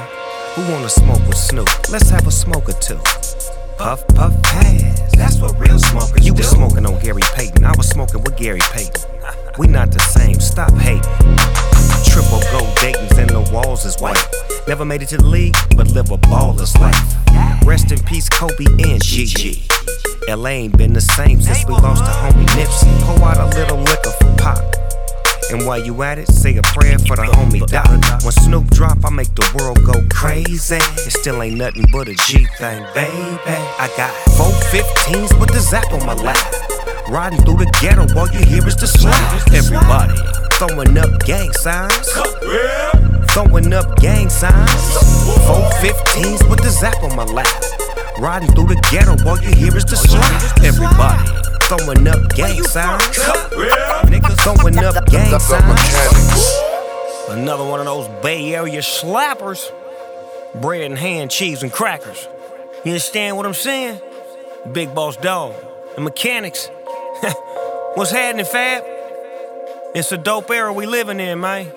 [0.54, 1.70] Who wanna smoke with Snoop?
[1.90, 3.00] Let's have a smoke or two.
[3.80, 5.16] Puff, puff, pass.
[5.16, 7.64] That's what real smokers You was smoking on Gary Payton.
[7.64, 9.10] I was smoking with Gary Payton.
[9.58, 10.42] We not the same.
[10.42, 11.02] Stop hating.
[12.04, 14.20] Triple gold Dayton's and the walls is white.
[14.68, 17.00] Never made it to the league, but live a baller's life.
[17.64, 19.64] Rest in peace, Kobe and Gigi.
[20.28, 23.02] LA ain't been the same since we lost to homie Nipsey.
[23.04, 24.89] Pour out a little liquor for Pop.
[25.52, 27.90] And while you at it, say a prayer for the homie Doc.
[28.24, 30.76] When Snoop drop, I make the world go crazy.
[30.78, 33.58] It still ain't nothing but a G thing, baby.
[33.82, 36.38] I got four 15s with the zap on my lap.
[37.10, 39.18] Riding through the ghetto, all you hear is the slap.
[39.52, 40.14] Everybody
[40.62, 42.10] throwing up gang signs.
[43.34, 44.94] Throwing up gang signs.
[45.48, 47.50] Four 15s with the zap on my lap.
[48.20, 50.64] Riding through the ghetto, all you hear is the slap.
[50.64, 53.02] Everybody throwing up gang signs.
[54.10, 56.60] Niggas throwing up gang signs.
[57.30, 59.72] Another one of those Bay Area slappers.
[60.60, 62.28] Bread and hand, cheese and crackers.
[62.84, 64.02] You understand what I'm saying?
[64.72, 65.54] Big boss dog.
[65.94, 66.70] The mechanics.
[67.94, 68.84] What's happening, Fab?
[69.94, 71.72] It's a dope era we living in, man.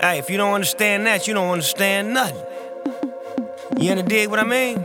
[0.00, 2.44] Hey, if you don't understand that, you don't understand nothing.
[3.78, 4.84] You understand what I mean?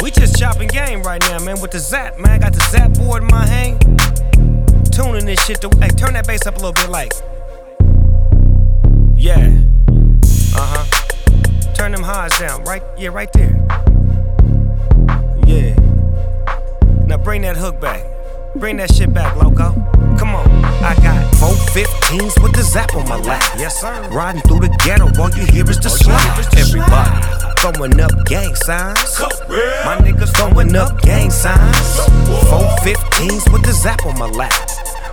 [0.00, 2.40] We just chopping game right now, man, with the zap, man.
[2.40, 3.80] Got the zap board in my hand.
[4.92, 7.12] Tuning this shit to hey, turn that bass up a little bit like.
[9.14, 9.58] Yeah.
[10.54, 11.72] Uh-huh.
[11.74, 12.82] Turn them highs down, right?
[12.96, 13.54] Yeah, right there.
[15.46, 15.74] Yeah.
[17.06, 18.04] Now bring that hook back.
[18.56, 19.72] Bring that shit back, loco.
[20.18, 20.48] Come on.
[20.82, 23.42] I got four 15s with the zap on my lap.
[23.58, 24.08] Yes, sir.
[24.10, 26.38] Riding through the ghetto, all you hear is the slap.
[26.56, 27.10] Everybody
[27.60, 29.20] throwing up gang signs.
[29.84, 31.96] My niggas throwing up gang signs.
[32.48, 34.52] Four 15s with the zap on my lap.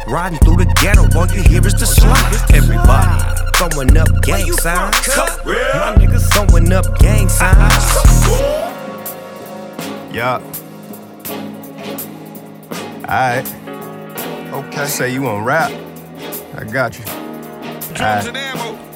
[0.08, 2.34] Riding through the ghetto, all you hear is the slap.
[2.54, 5.08] Everybody throwing up gang signs.
[5.46, 7.86] My niggas throwing up gang signs.
[10.14, 10.42] Yup.
[13.04, 13.48] Alright.
[14.54, 14.86] Okay.
[14.86, 15.72] Say you want rap.
[16.56, 17.06] I got you.
[18.00, 18.94] Alright.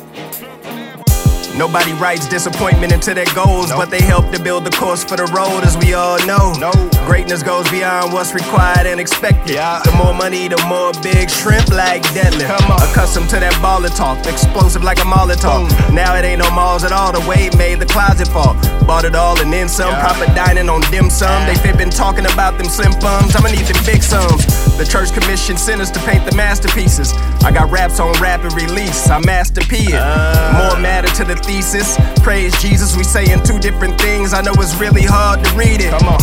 [1.58, 5.26] Nobody writes disappointment into their goals, but they help to build the course for the
[5.34, 6.54] road, as we all know.
[6.60, 6.72] No.
[7.08, 9.56] Greatness goes beyond what's required and expected.
[9.56, 9.82] Yeah.
[9.84, 12.46] The more money, the more big shrimp like deadlift.
[12.46, 12.82] Come on.
[12.84, 15.72] Accustomed to that baller talk, explosive like a Molotov.
[15.92, 17.12] Now it ain't no malls at all.
[17.12, 18.54] The weight made the closet fall.
[18.88, 19.92] Bought it all and then some.
[19.92, 20.02] Yeah.
[20.02, 21.46] Proper dining on dim sum.
[21.46, 23.36] They fit been talking about them slim bums.
[23.36, 24.46] I'ma need them big sums.
[24.78, 27.12] The church commissioned sinners to paint the masterpieces.
[27.44, 29.10] I got raps on rapid release.
[29.10, 30.00] I master P it.
[30.00, 30.70] Uh.
[30.72, 31.98] More matter to the thesis.
[32.24, 34.34] Praise Jesus, we saying two different things.
[34.34, 35.92] I know it's really hard to read it.
[35.92, 36.20] Come on.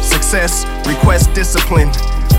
[0.00, 1.90] Success, request discipline.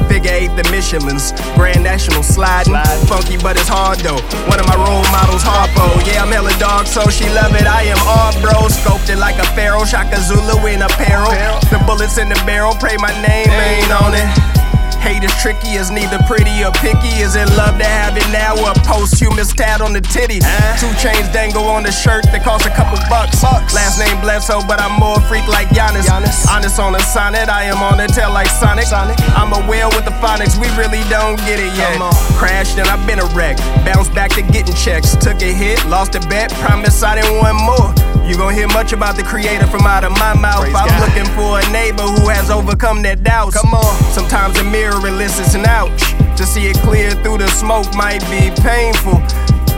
[0.08, 1.34] Figure eight, the Michelin's.
[1.56, 2.74] Grand National sliding.
[2.74, 3.08] Slide.
[3.08, 4.22] Funky, but it's hard though.
[4.50, 5.88] One of my role models, Harpo.
[6.06, 7.68] Yeah, I'm hella dog, so she love it.
[7.68, 8.68] I am all bro.
[8.68, 9.86] Scoped it like a pharaoh.
[9.86, 11.32] Shaka Zulu in apparel.
[11.70, 12.74] The bullets in the barrel.
[12.76, 14.57] Pray my name ain't on it.
[15.02, 17.22] Hate is tricky, is neither pretty or picky.
[17.22, 20.40] Is it love to have it now or a posthumous tat on the titty?
[20.80, 23.44] Two chains dangle on the shirt that cost a couple bucks.
[23.74, 26.10] Last name Bledsoe, but I'm more freak like Giannis.
[26.10, 28.88] Honest on the sonnet, I am on the tail like Sonic.
[29.36, 31.98] I'm a whale with the phonics, we really don't get it yet.
[32.38, 33.58] Crashed and I've been a wreck.
[33.86, 35.16] Bounced back to getting checks.
[35.16, 38.17] Took a hit, lost a bet, promise I didn't want more.
[38.28, 40.68] You gon' hear much about the creator from out of my mouth.
[40.68, 41.08] Praise I'm God.
[41.08, 43.56] looking for a neighbor who has overcome their doubts.
[43.56, 43.96] Come on.
[44.12, 46.02] Sometimes a mirror elicits an ouch.
[46.36, 49.24] To see it clear through the smoke might be painful.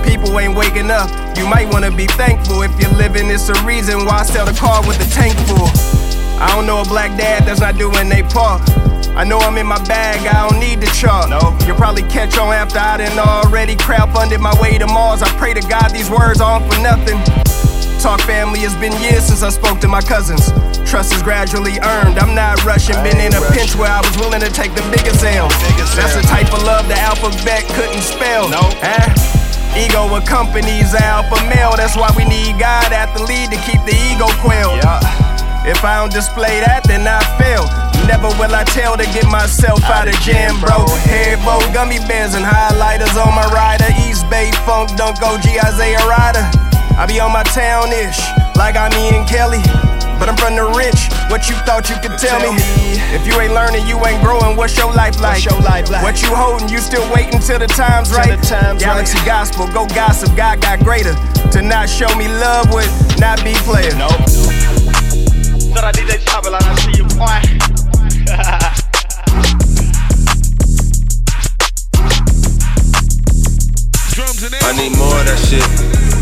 [0.02, 1.10] People ain't waking up.
[1.38, 3.30] You might wanna be thankful if you're living.
[3.30, 5.70] It's a reason why I sell the car with the tank full.
[6.42, 8.62] I don't know a black dad that's not doing they part.
[9.14, 11.30] I know I'm in my bag, I don't need the chart.
[11.30, 11.56] No.
[11.68, 15.22] You'll probably catch on after I done already crowdfunded my way to Mars.
[15.22, 17.49] I pray to God these words aren't for nothing.
[18.00, 20.56] Talk family, it's been years since I spoke to my cousins.
[20.88, 22.16] Trust is gradually earned.
[22.16, 22.96] I'm not rushing.
[23.04, 25.52] Been in a pinch where I was willing to take the biggest L.
[26.00, 28.48] That's the type of love the alphabet couldn't spell.
[28.48, 28.64] No.
[28.80, 29.04] Huh?
[29.76, 31.76] Ego accompanies alpha male.
[31.76, 34.80] That's why we need God at the lead to keep the ego quelled.
[34.80, 35.04] Yeah.
[35.68, 37.68] If I don't display that, then I fail.
[38.08, 40.88] Never will I tell to get myself out of jam, bro.
[41.04, 43.92] Hairball, gummy bears, and highlighters on my rider.
[44.08, 46.69] East Bay Funk, Dunk OG Isaiah Rider.
[47.00, 48.20] I be on my town ish,
[48.60, 49.64] like I'm Ian Kelly.
[50.20, 51.08] but I'm from the rich.
[51.32, 52.60] What you thought you could tell me?
[53.16, 54.58] If you ain't learning, you ain't growing.
[54.58, 55.40] What's your life like?
[55.40, 56.68] show life like What you holding?
[56.68, 58.36] You still waiting till the time's right?
[58.36, 60.36] The time's Galaxy gospel, go gossip.
[60.36, 61.16] God got greater.
[61.56, 63.96] To not show me love would not be player.
[63.96, 64.20] Nope.
[65.72, 68.76] Thought I DJ Chopper, I see you, boy.
[74.62, 75.66] I need more of that shit,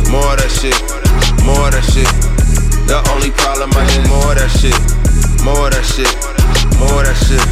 [0.09, 0.77] more of that shit,
[1.43, 2.07] more of that shit.
[2.87, 4.75] The only problem I need more of that shit,
[5.43, 6.07] more of that shit,
[6.79, 7.43] more of that shit.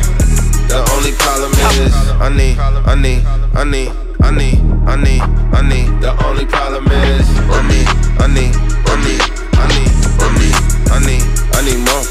[0.71, 3.21] The only problem is I need, I need,
[3.55, 3.91] I need,
[4.23, 5.87] I need, I need, I need.
[6.01, 7.87] The only problem is I need,
[8.19, 8.55] I need,
[8.87, 9.21] I need,
[9.55, 10.55] I need, I need,
[10.91, 12.05] I need, I need more.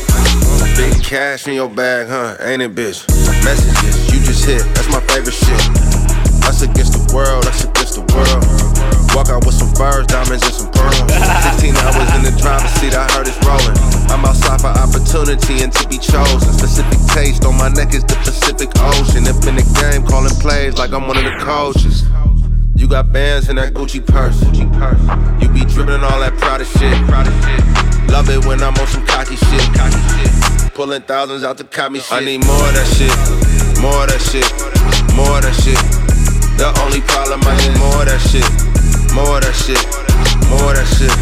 [0.77, 2.37] Big cash in your bag, huh?
[2.41, 3.07] Ain't it, bitch?
[3.45, 5.61] Messages you just hit, that's my favorite shit.
[6.45, 8.94] Us against the world, us against the world.
[9.15, 10.99] Walk out with some furs, diamonds, and some pearls.
[11.63, 13.79] 16 hours in the driver's seat, I heard it's rolling.
[14.11, 16.51] I'm outside for opportunity and to be chosen.
[16.53, 19.23] Specific taste on my neck is the Pacific Ocean.
[19.31, 22.03] If in the game, calling plays like I'm one of the coaches.
[22.75, 24.43] You got bands in that Gucci purse.
[25.41, 26.99] You be dribbling all that Prada shit.
[28.11, 30.75] Love it when I'm on some cocky shit.
[30.75, 32.13] Pulling thousands out the copy shit.
[32.13, 33.15] I need more of that shit.
[33.79, 34.51] More of that shit.
[35.15, 35.79] More of that shit.
[36.59, 38.47] The only problem I need more of that shit,
[39.15, 39.79] more of that shit,
[40.51, 41.15] more of that shit.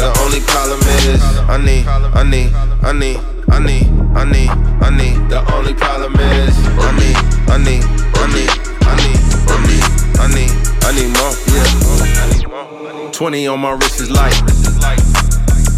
[0.00, 2.48] The only problem is I need, I need,
[2.80, 3.20] I need,
[3.52, 4.48] I need, I need,
[4.80, 5.28] I need.
[5.28, 7.16] The only problem is I need,
[7.52, 7.84] I need,
[8.16, 8.48] I need,
[8.88, 9.84] I need, I need,
[10.16, 11.36] I need, I need more.
[11.52, 13.10] Yeah.
[13.12, 14.32] 20 on my wrist is light.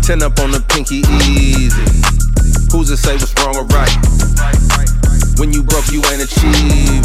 [0.07, 1.83] 10 up on the pinky easy.
[2.71, 3.91] Who's to say what's wrong or right?
[5.39, 7.03] When you broke, you ain't achieving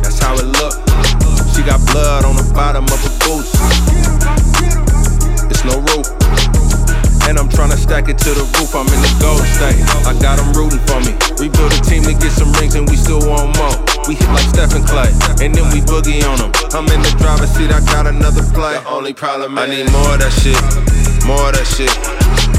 [0.00, 1.25] That's how it look.
[1.56, 3.56] She got blood on the bottom of her boots.
[5.48, 6.04] It's no roof.
[7.24, 8.76] And I'm trying to stack it to the roof.
[8.76, 9.80] I'm in the gold state.
[10.04, 11.16] I got them rooting for me.
[11.40, 13.72] We built a team to get some rings and we still want more.
[14.06, 15.10] We hit like Steph and Klay,
[15.42, 16.52] and then we boogie on them.
[16.76, 18.78] I'm in the driver's seat, I got another play.
[18.78, 20.60] The only problem is I need more of that shit,
[21.26, 21.90] more of that shit,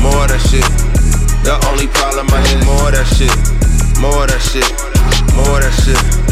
[0.04, 0.68] more of that shit.
[1.48, 3.32] The only problem I need more of that shit,
[4.02, 4.68] more of that shit,
[5.40, 6.27] more of that shit.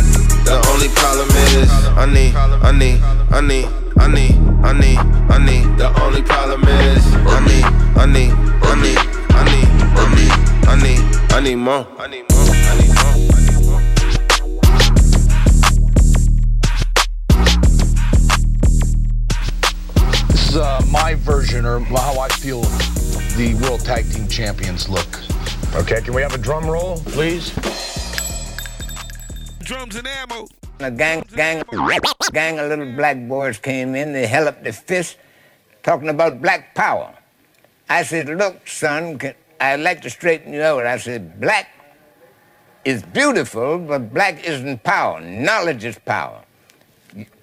[0.46, 1.28] The only problem
[1.58, 3.66] is I need, I need, I need,
[3.98, 5.78] I need, I need, I need.
[5.80, 7.66] The only problem is I need,
[7.98, 8.98] I need, I need,
[9.34, 9.68] I need,
[9.98, 10.32] I need,
[10.68, 11.02] I need,
[11.34, 11.88] I need more.
[11.98, 12.46] I need more.
[12.54, 13.82] I need more.
[20.30, 22.62] This is uh, my version or how I feel
[23.36, 25.20] the World Tag Team Champions look.
[25.74, 27.52] Okay, can we have a drum roll, please?
[29.66, 30.47] Drums and ammo.
[30.80, 31.63] A gang, gang,
[32.32, 34.13] gang of little black boys came in.
[34.13, 35.18] They held up their fists,
[35.84, 37.13] talking about black power.
[37.89, 39.20] I said, "Look, son,
[39.59, 41.68] I'd like to straighten you out." I said, "Black
[42.84, 45.20] is beautiful, but black isn't power.
[45.20, 46.41] Knowledge is power.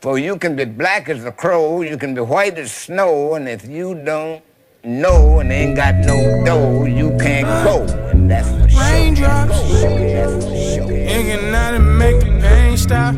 [0.00, 3.48] For you can be black as a crow, you can be white as snow, and
[3.48, 4.42] if you don't
[4.84, 8.11] know and ain't got no dough, you can't go.
[8.32, 8.80] That's for sure.
[8.80, 9.58] Raindrops.
[9.82, 10.90] That's for sure.
[10.90, 13.14] and make the pain stop.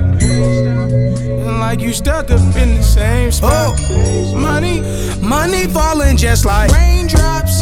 [1.60, 3.78] Like you stuck up in the same spot.
[3.78, 4.36] Oh.
[4.36, 4.80] Money,
[5.20, 7.60] money falling just like raindrops.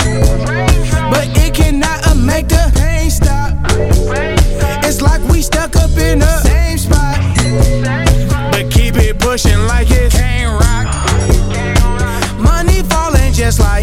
[1.13, 3.53] But it cannot uh, make the pain stop.
[4.87, 7.19] It's like we stuck up in the same spot.
[8.51, 10.89] But keep it pushing like it can't rock.
[12.39, 13.82] Money falling just like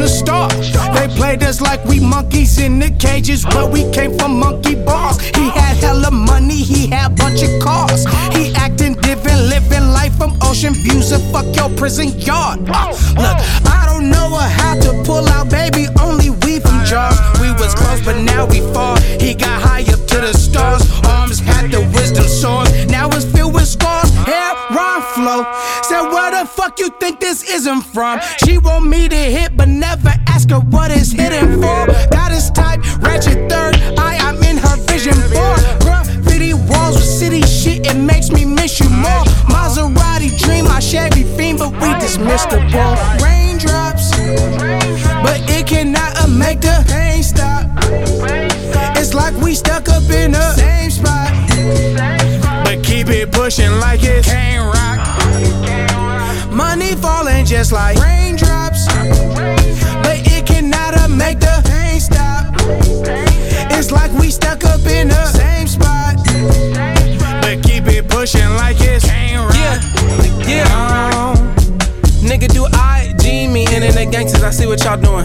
[0.00, 0.92] on a.
[0.94, 5.20] They played us like we monkeys in the cages, but we came from monkey bars.
[5.20, 8.04] He had hella money, he had bunch of cars.
[8.34, 12.60] He acting different, living life from ocean views and fuck your prison yard.
[12.60, 13.36] Look,
[13.66, 17.18] I don't know how to pull out, baby, only we from jars.
[17.40, 18.96] We was close, but now we fall.
[19.20, 20.82] He got high up to the stars,
[21.40, 22.70] had the wisdom swords.
[22.86, 25.44] Now it's filled with scars, hair, rhyme flow.
[25.82, 28.20] Said, where the fuck you think this isn't from?
[28.44, 31.86] She want me to hit, but never ask her what it's hitting for.
[32.10, 35.60] Got his type, ratchet third eye, I'm in her vision board.
[35.80, 39.24] Graffiti walls with city shit, it makes me miss you more.
[39.48, 42.96] Maserati dream, my Chevy fiend, but we dismissed the ball.
[43.22, 44.10] Raindrops,
[45.22, 48.49] but it cannot make the pain stop.
[49.00, 51.32] It's like we stuck up in the same spot.
[52.64, 56.52] But keep it pushing like it can't rock.
[56.52, 58.84] Money falling just like raindrops.
[60.04, 62.54] But it cannot make the pain stop.
[63.72, 66.16] It's like we stuck up in the same spot.
[67.40, 69.56] But keep it pushing like it can't rock.
[70.46, 71.32] Yeah, yeah.
[71.32, 71.36] Um,
[72.20, 73.64] nigga, do I G me?
[73.70, 75.24] And the gangsters, I see what y'all doing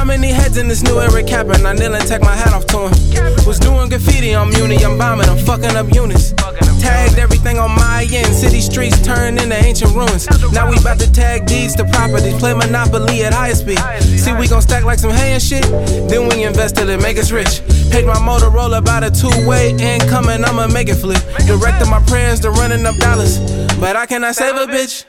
[0.00, 1.66] how many heads in this new era capping?
[1.66, 3.46] I kneel and take my hat off to him.
[3.46, 6.32] Was doing graffiti on Muni, I'm bombing, I'm fucking up units.
[6.80, 10.26] Tagged everything on my end, city streets turned into ancient ruins.
[10.52, 13.78] Now we bout to tag deeds to property, play Monopoly at higher speed.
[14.00, 15.64] See, we gon' stack like some hay and shit,
[16.08, 17.60] then we invested it, make us rich.
[17.92, 21.22] Paid my Motorola by the two way income and I'ma make it flip.
[21.44, 23.38] Directing my prayers to running up dollars,
[23.78, 25.04] but I cannot save a bitch.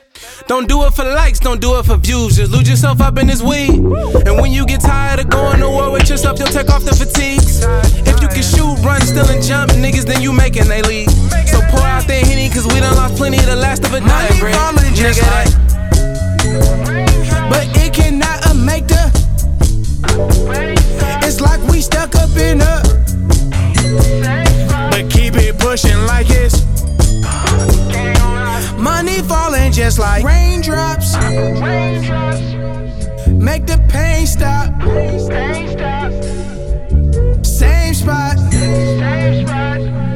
[0.52, 2.36] Don't do it for likes, don't do it for views.
[2.36, 3.70] Just lose yourself up in this weed.
[3.70, 6.94] And when you get tired of going to war with yourself, you'll take off the
[6.94, 7.64] fatigues.
[8.06, 11.08] If you can shoot, run, still and jump, niggas, then you making they league.
[11.48, 13.38] So pour out that henny, cause we done lost plenty.
[13.38, 14.28] The last of a night,
[14.92, 15.24] nigga.
[17.48, 19.08] But it cannot make the.
[21.24, 22.82] It's like we stuck up in a.
[24.90, 26.60] But keep it pushing like it's.
[28.82, 31.14] Money falling just like raindrops.
[33.28, 34.72] Make the pain stop.
[37.46, 38.38] Same spot.
[38.38, 40.11] Same spot.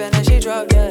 [0.00, 0.89] and she drunk, yeah.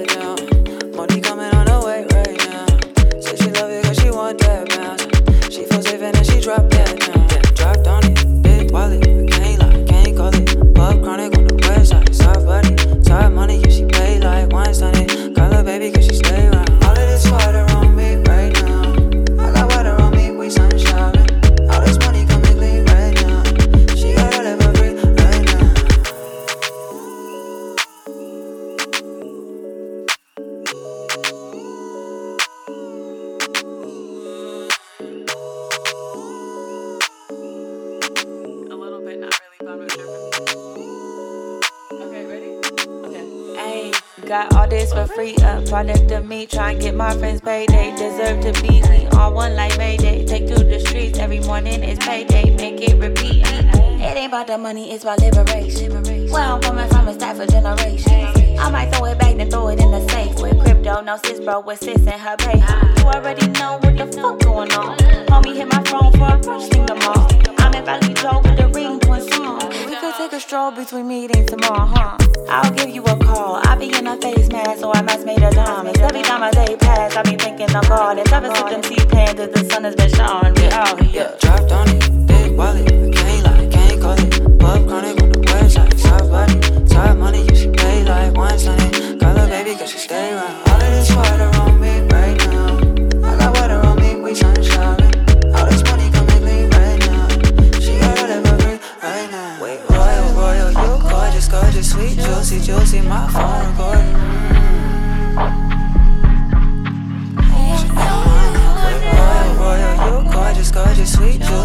[61.49, 61.97] bro, what's this?
[61.97, 62.35] And her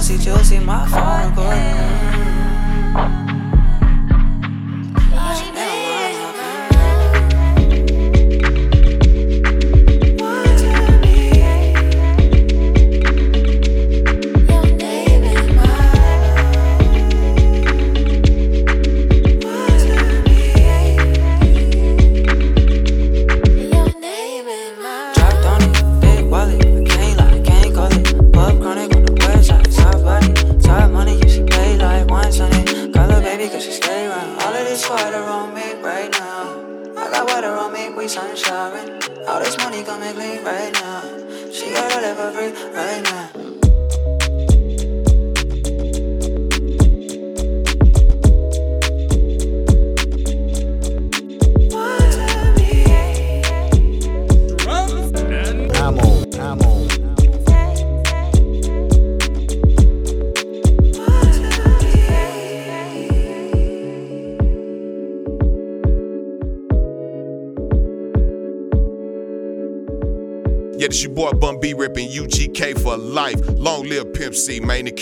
[0.05, 3.24] Juicy, juicy, my phone good.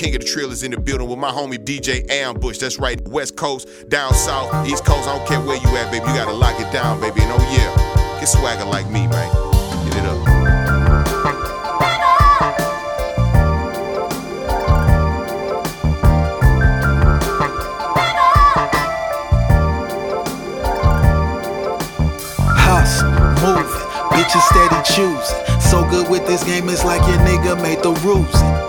[0.02, 2.58] King of the trill is in the building with my homie DJ Ambush.
[2.58, 5.08] That's right, West Coast, down south, East Coast.
[5.08, 6.04] I don't care where you at, baby.
[6.06, 7.22] You gotta lock it down, baby.
[7.22, 9.32] And oh yeah, get swagger like me, man.
[9.86, 10.18] Get it up.
[24.12, 25.60] Bitches steady choosing.
[25.60, 28.61] So good with this game, it's like your nigga made the rules.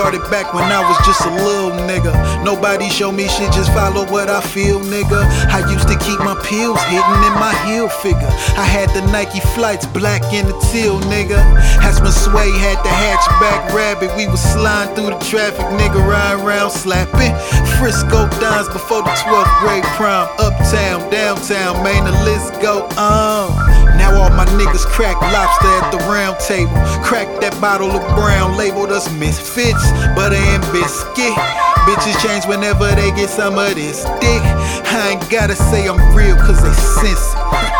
[0.00, 2.08] Started back when I was just a little nigga.
[2.42, 5.20] Nobody show me shit, just follow what I feel, nigga.
[5.52, 8.32] I used to keep my pills hidden in my heel figure.
[8.56, 11.36] I had the Nike flights black and the teal, nigga.
[11.84, 14.16] Hasman Sway had the hatchback rabbit.
[14.16, 17.36] We was sliding through the traffic, nigga, riding around slapping.
[17.76, 20.28] Frisco dimes before the 12th grade prime.
[20.40, 23.89] Uptown, downtown, man, the list go on.
[24.00, 26.72] Now all my niggas crack lobster at the round table.
[27.04, 29.84] Crack that bottle of brown, labeled us misfits,
[30.16, 31.36] butter and biscuit.
[31.84, 34.42] Bitches change whenever they get some of this dick.
[34.88, 37.72] I ain't gotta say I'm real, cause they sense it.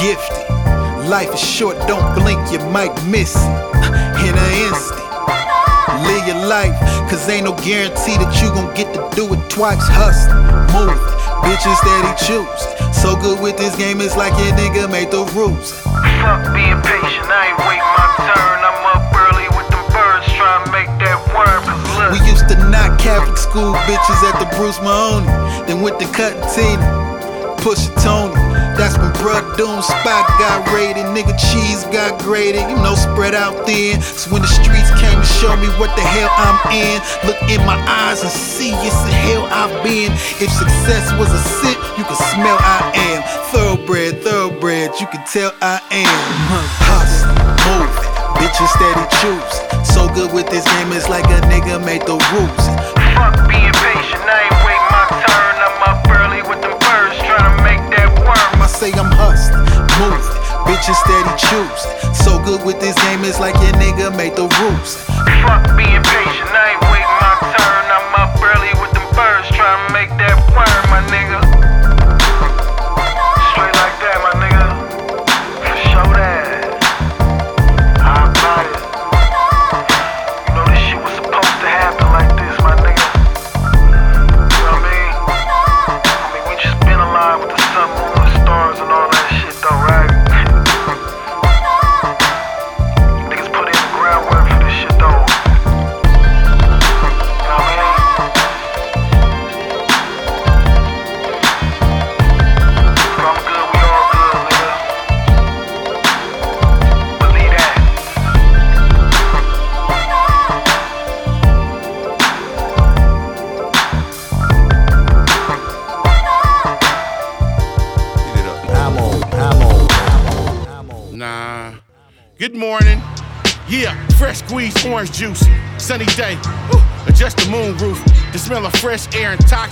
[0.00, 0.48] Gifted.
[1.12, 4.24] Life is short, don't blink, you might miss it.
[4.24, 5.09] In an instant.
[6.26, 6.76] Your life,
[7.08, 9.80] cause ain't no guarantee that you gon' get to do it twice.
[9.80, 10.36] Hustle,
[10.76, 11.00] move,
[11.40, 12.62] bitches steady choose.
[12.92, 15.72] So good with this game, it's like your nigga made the rules.
[16.20, 18.58] fuck being patient, I ain't waiting my turn.
[18.60, 21.64] I'm up early with them birds trying to make that worm.
[22.12, 25.26] We used to knock Catholic school bitches at the Bruce Mahoney.
[25.64, 28.49] Then went to cutting Tina, push Tony.
[28.80, 31.04] That's when Bruh Doom spot got raided.
[31.12, 32.64] Nigga cheese got graded.
[32.64, 34.00] You know, spread out thin.
[34.00, 36.96] So when the streets came to show me what the hell I'm in,
[37.28, 40.16] look in my eyes and see it's the hell I've been.
[40.40, 43.20] If success was a scent, you could smell I am.
[43.52, 46.16] Thoroughbred, thoroughbred, you can tell I am.
[46.80, 47.36] Hustle,
[47.68, 48.08] move it.
[48.40, 49.92] Bitches steady choose.
[49.92, 52.64] So good with this game, it's like a nigga made the rules.
[53.12, 54.69] fuck being patient, I ain't
[58.70, 59.66] say I'm hustling,
[59.98, 60.22] moving.
[60.64, 61.82] Bitches steady choose.
[62.16, 64.94] So good with this game, it's like your nigga made the rules.
[65.42, 67.82] Fuck being patient, I ain't waiting my turn.
[67.90, 71.49] I'm up early with them birds trying to make that worm, my nigga.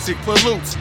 [0.08, 0.76] And toxic pollutes.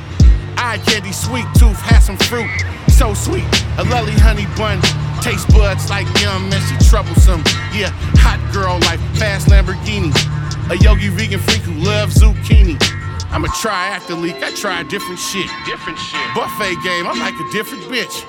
[0.57, 2.49] Eye candy, sweet tooth, has some fruit.
[2.89, 3.45] So sweet.
[3.77, 4.81] A lolly honey bun.
[5.21, 7.43] Taste buds like yum, messy, troublesome.
[7.73, 10.13] Yeah, hot girl life, fast Lamborghini.
[10.71, 12.77] A yogi vegan freak who loves zucchini.
[13.29, 15.49] I'm a triathlete, I try different shit.
[15.65, 16.21] Different shit.
[16.33, 18.25] Buffet game, I'm like a different bitch.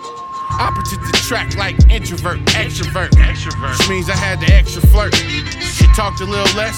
[0.59, 3.11] Opposite the track like introvert, extrovert.
[3.11, 3.79] Extrovert.
[3.79, 5.15] Which means I had the extra flirt.
[5.15, 6.77] She talked a little less,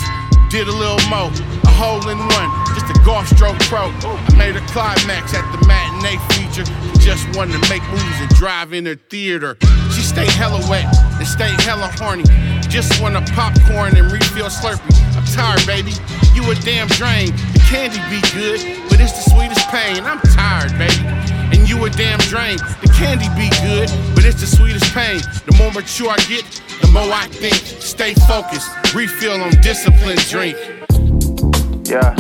[0.50, 1.30] did a little more.
[1.64, 2.50] A hole in one,
[2.90, 3.90] a golf stroke pro.
[4.02, 6.64] I made a climax at the matinee feature.
[6.98, 9.56] Just wanted to make movies and drive in her theater.
[9.94, 10.84] She stay hella wet
[11.18, 12.24] and stay hella horny.
[12.68, 14.94] Just want a popcorn and refill Slurpee.
[15.16, 15.92] I'm tired, baby.
[16.34, 17.34] You a damn drain.
[17.52, 20.04] The candy be good, but it's the sweetest pain.
[20.04, 21.06] I'm tired, baby.
[21.54, 22.58] And you a damn drain.
[22.82, 25.20] The candy be good, but it's the sweetest pain.
[25.46, 26.44] The more mature I get,
[26.80, 27.54] the more I think.
[27.54, 30.56] Stay focused, refill on discipline, drink.
[31.90, 32.14] Yeah,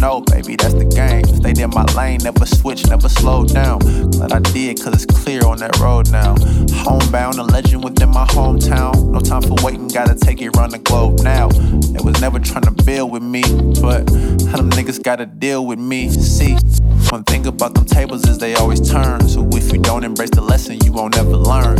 [0.00, 1.24] know, baby, that's the game.
[1.24, 3.78] Stayed in my lane, never switch, never slow down.
[4.10, 6.34] Glad I did, cause it's clear on that road now.
[6.82, 9.10] Homebound, a legend within my hometown.
[9.10, 11.48] No time for waiting, gotta take it round the globe now.
[11.48, 13.42] They was never trying to build with me,
[13.80, 14.08] but
[14.48, 16.08] how them niggas gotta deal with me.
[16.08, 16.56] See,
[17.10, 19.28] one thing about them tables is they always turn.
[19.28, 21.76] So if you don't embrace the lesson, you won't ever learn.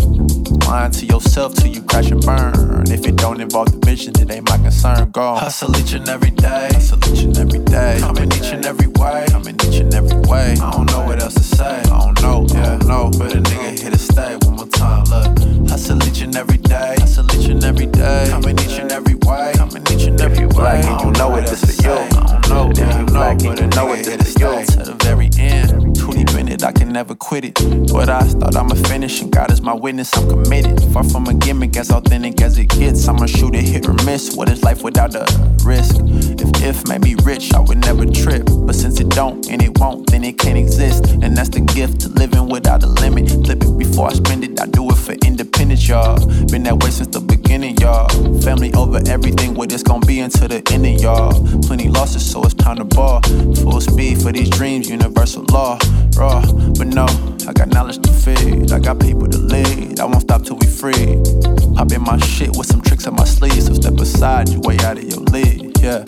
[0.66, 2.91] Lying to yourself till you crash and burn.
[2.91, 5.11] If it don't involve the vision, it ain't my concern.
[5.11, 7.99] Go hustle each and every day, hustle each and every day.
[8.01, 10.57] Coming each and every way, coming each and every way.
[10.61, 11.78] I don't know what else to say.
[11.78, 13.11] I don't know, yeah, no.
[13.16, 14.37] But a nigga here to stay.
[14.43, 15.70] One more time, look.
[15.70, 18.26] Hustle each and every day, hustle each and every day.
[18.31, 20.83] Coming each and every way, coming each and every way.
[20.83, 21.93] Like it, you know it, this for you.
[21.93, 24.66] I don't know, yeah, I know, but a know nigga it, this for you.
[24.66, 25.97] to the very end.
[25.97, 27.55] Too deep in it, I can never quit it.
[27.93, 30.83] But I thought I'ma finish, and God is my witness, I'm committed.
[30.93, 33.09] Far from a gimmick, as authentic as it gets.
[33.09, 34.35] I'ma shoot it, hit or miss.
[34.37, 35.25] What is life without the
[35.64, 35.97] risk?
[36.41, 38.47] If if made me rich, I would never trip.
[38.66, 41.07] But since it don't and it won't, then it can't exist.
[41.23, 43.31] And that's the gift to living without a limit.
[43.31, 46.18] Flip it before I spend it, I do it for independence, y'all.
[46.47, 48.09] Been that way since the beginning, y'all.
[48.41, 51.33] Family over everything, what it's gonna be until the ending, y'all.
[51.62, 53.21] Plenty losses, so it's time to ball.
[53.62, 55.79] Full speed for these dreams, universal law.
[56.16, 56.41] Raw,
[56.79, 57.07] but no,
[57.47, 58.73] I got knowledge to feed.
[58.73, 60.01] I got people to lead.
[60.01, 61.18] I won't stop till we free.
[61.77, 64.77] Hop in my shit with some tricks up my sleeve, so step aside, you way
[64.81, 66.05] out of your league, yeah.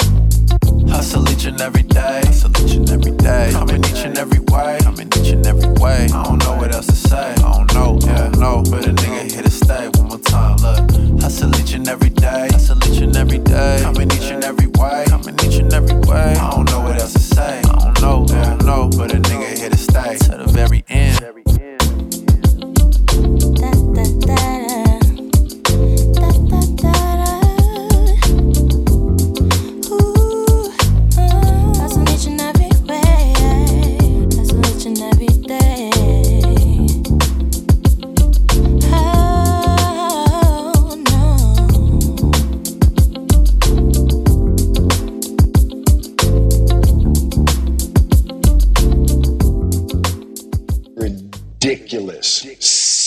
[0.88, 3.50] Hustle each and every day, hustle each and every day.
[3.52, 6.08] Coming each and every way, coming each and every way.
[6.12, 8.62] I don't know what else to say, I don't know, yeah, no.
[8.70, 11.20] But a nigga here to stay one more time, look.
[11.20, 13.80] Hustle each and every day, hustle each and every day.
[13.82, 16.34] Coming each and every way, coming each and every way.
[16.36, 18.90] I don't know what else to say, I don't know, yeah, no.
[18.96, 19.51] But a nigga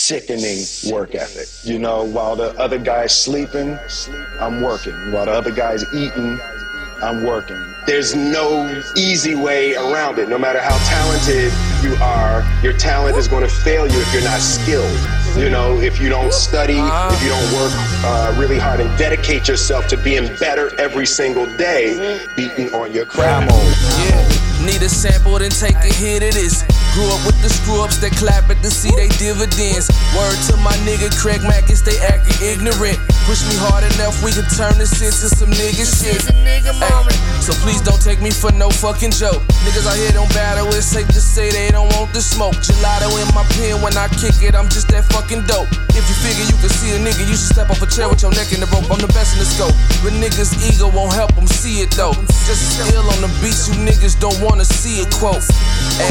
[0.06, 1.48] sickening work ethic.
[1.64, 3.78] You know, while the other guy's sleeping,
[4.40, 4.94] I'm working.
[5.12, 6.40] While the other guy's eating,
[7.02, 7.58] I'm working.
[7.88, 10.30] There's no easy way around it.
[10.30, 11.52] No matter how talented
[11.84, 15.00] you are, your talent is going to fail you if you're not skilled.
[15.36, 17.74] You know, if you don't study, if you don't work
[18.06, 23.06] uh, really hard and dedicate yourself to being better every single day, beating on your
[23.06, 23.52] craft.
[23.52, 24.66] Yeah.
[24.66, 26.64] Need a sample, then take a hit of this.
[26.96, 29.92] Grew up with the screw ups that clap at to see they dividends.
[30.16, 32.96] Word to my nigga Craig Mackis, they acting ignorant.
[33.28, 36.24] Push me hard enough, we can turn this into some nigga shit.
[36.48, 37.04] Ay,
[37.44, 39.44] so please don't take me for no fucking joke.
[39.68, 42.56] Niggas out here don't battle, it's safe to say they don't want the smoke.
[42.64, 45.68] Gelato in my pen when I kick it, I'm just that fucking dope.
[45.92, 48.24] If you figure you can see a nigga, you should step off a chair with
[48.24, 48.88] your neck in the rope.
[48.88, 49.76] I'm the best in the scope.
[50.00, 52.14] But niggas' ego won't help them see it though.
[52.46, 55.44] Just ill on the beats, you niggas don't wanna see it, quote.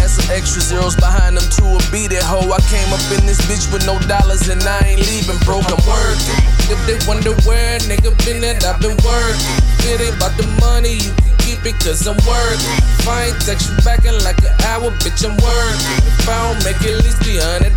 [0.00, 2.40] Add some extra zeros behind them to a beat it, ho.
[2.50, 5.64] I came up in this bitch with no dollars and I ain't leaving broke.
[5.70, 6.38] I'm working.
[6.68, 9.56] If they wonder where nigga been at, I've been working.
[9.84, 12.74] Get It about the money, you can keep it cause I'm working.
[13.00, 15.80] If I ain't text you back in like an hour, bitch, I'm working.
[16.08, 17.72] If I don't make at least $300,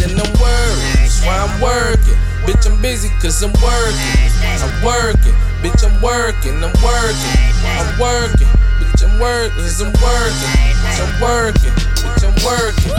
[0.00, 0.80] then I'm worried.
[0.98, 2.18] That's why I'm working.
[2.44, 4.10] Bitch, I'm busy cause I'm working.
[4.64, 5.39] I'm working.
[5.62, 6.56] Bitch, I'm working.
[6.64, 7.36] I'm working.
[7.64, 8.48] I'm working.
[8.80, 9.60] Bitch, I'm working.
[9.60, 10.48] I'm working.
[10.98, 11.72] I'm working.
[12.00, 12.92] Bitch, I'm working.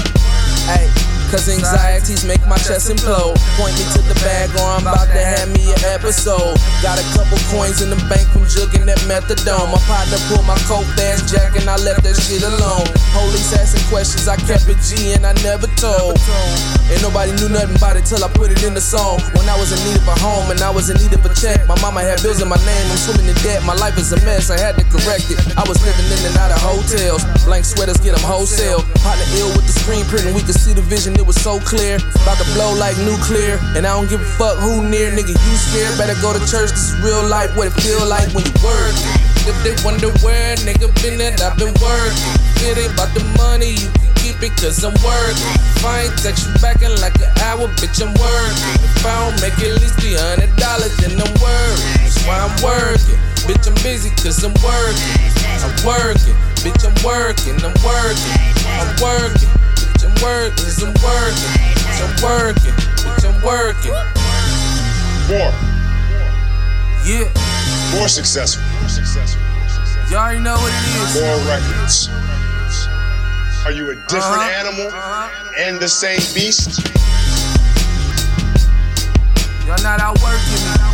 [0.69, 1.00] Ay.
[1.31, 3.39] Cause anxieties make my chest implode.
[3.55, 6.59] Point me to the bag or I'm about to have me an episode.
[6.83, 9.71] Got a couple coins in the bank from jugging that methadone.
[9.71, 12.83] My partner pulled my coat fast jack and I left that shit alone.
[13.15, 16.19] Police asking questions, I kept it G and I never told.
[16.91, 19.23] And nobody knew nothing about it till I put it in the song.
[19.31, 21.31] When I was in need of a home and I was in need of a
[21.31, 21.63] check.
[21.63, 23.63] My mama had bills in my name, I'm swimming in debt.
[23.63, 25.39] My life is a mess, I had to correct it.
[25.55, 27.23] I was living in and out of hotels.
[27.47, 28.83] Blank sweaters get them wholesale.
[28.99, 31.61] Partner ill with the screen print and we could see the vision, it was so
[31.61, 32.01] clear.
[32.25, 33.61] About to blow like nuclear.
[33.77, 35.37] And I don't give a fuck who near, nigga.
[35.37, 35.93] You scared?
[35.97, 37.53] Better go to church, this is real life.
[37.55, 38.97] What it feel like when you work.
[39.45, 42.33] If they wonder where nigga been at, I've been working.
[42.57, 45.53] Get It about the money, you can keep it cause I'm working.
[45.77, 48.57] If I ain't text you back in like an hour, bitch, I'm working.
[48.81, 50.57] If I don't make at least $300,
[51.05, 51.81] then I'm worried.
[52.01, 53.17] That's why I'm working.
[53.45, 55.13] Bitch, I'm busy cause I'm working.
[55.61, 56.37] I'm working.
[56.65, 57.57] Bitch, I'm working.
[57.61, 58.33] I'm working.
[58.65, 59.60] I'm working.
[60.21, 61.49] Bitch, I'm work, working,
[61.81, 63.91] cause I'm working, bitch, I'm working.
[65.27, 65.51] More.
[67.03, 67.25] Yeah.
[67.97, 68.63] More successful.
[68.79, 69.41] More successful.
[70.11, 71.21] You already know what it is.
[71.21, 72.09] More records.
[73.65, 74.59] Are you a different Uh-huh.
[74.61, 74.91] animal
[75.57, 76.85] and the same beast?
[79.65, 80.90] Y'all not outworking me.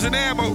[0.00, 0.48] Drums and ammo.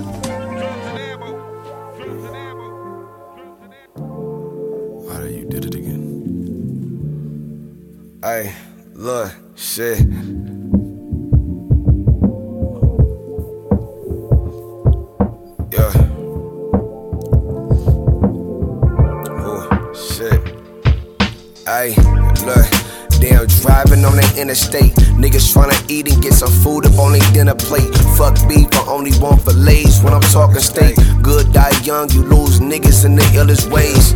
[5.05, 6.01] Why you did it again?
[8.23, 8.55] Hey,
[8.93, 10.01] look, shit.
[23.75, 24.93] Driving on the interstate.
[25.19, 27.91] Niggas tryna eat and get some food up on their dinner plate.
[28.15, 30.95] Fuck beef, I only want fillets when I'm talking steak.
[31.21, 34.13] Good die young, you lose niggas in the illest ways.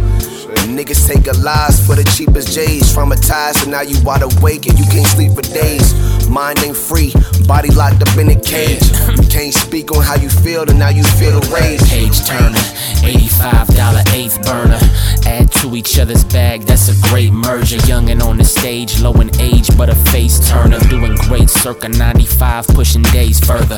[0.70, 2.96] Niggas take a lies for the cheapest J's.
[2.96, 5.92] Traumatized, and now you wide awake and you can't sleep for days.
[6.30, 7.12] Mind ain't free,
[7.48, 8.84] body locked up in a cage.
[9.10, 11.82] You can't speak on how you feel, and now you feel the rage.
[11.90, 12.58] Page turner,
[13.02, 14.80] $85 eighth burner.
[15.26, 17.78] Add to each other's bag, that's a great merger.
[17.88, 20.80] Young and on the stage, low in age, but a face turner.
[20.90, 23.78] Doing great circa 95, pushing days further.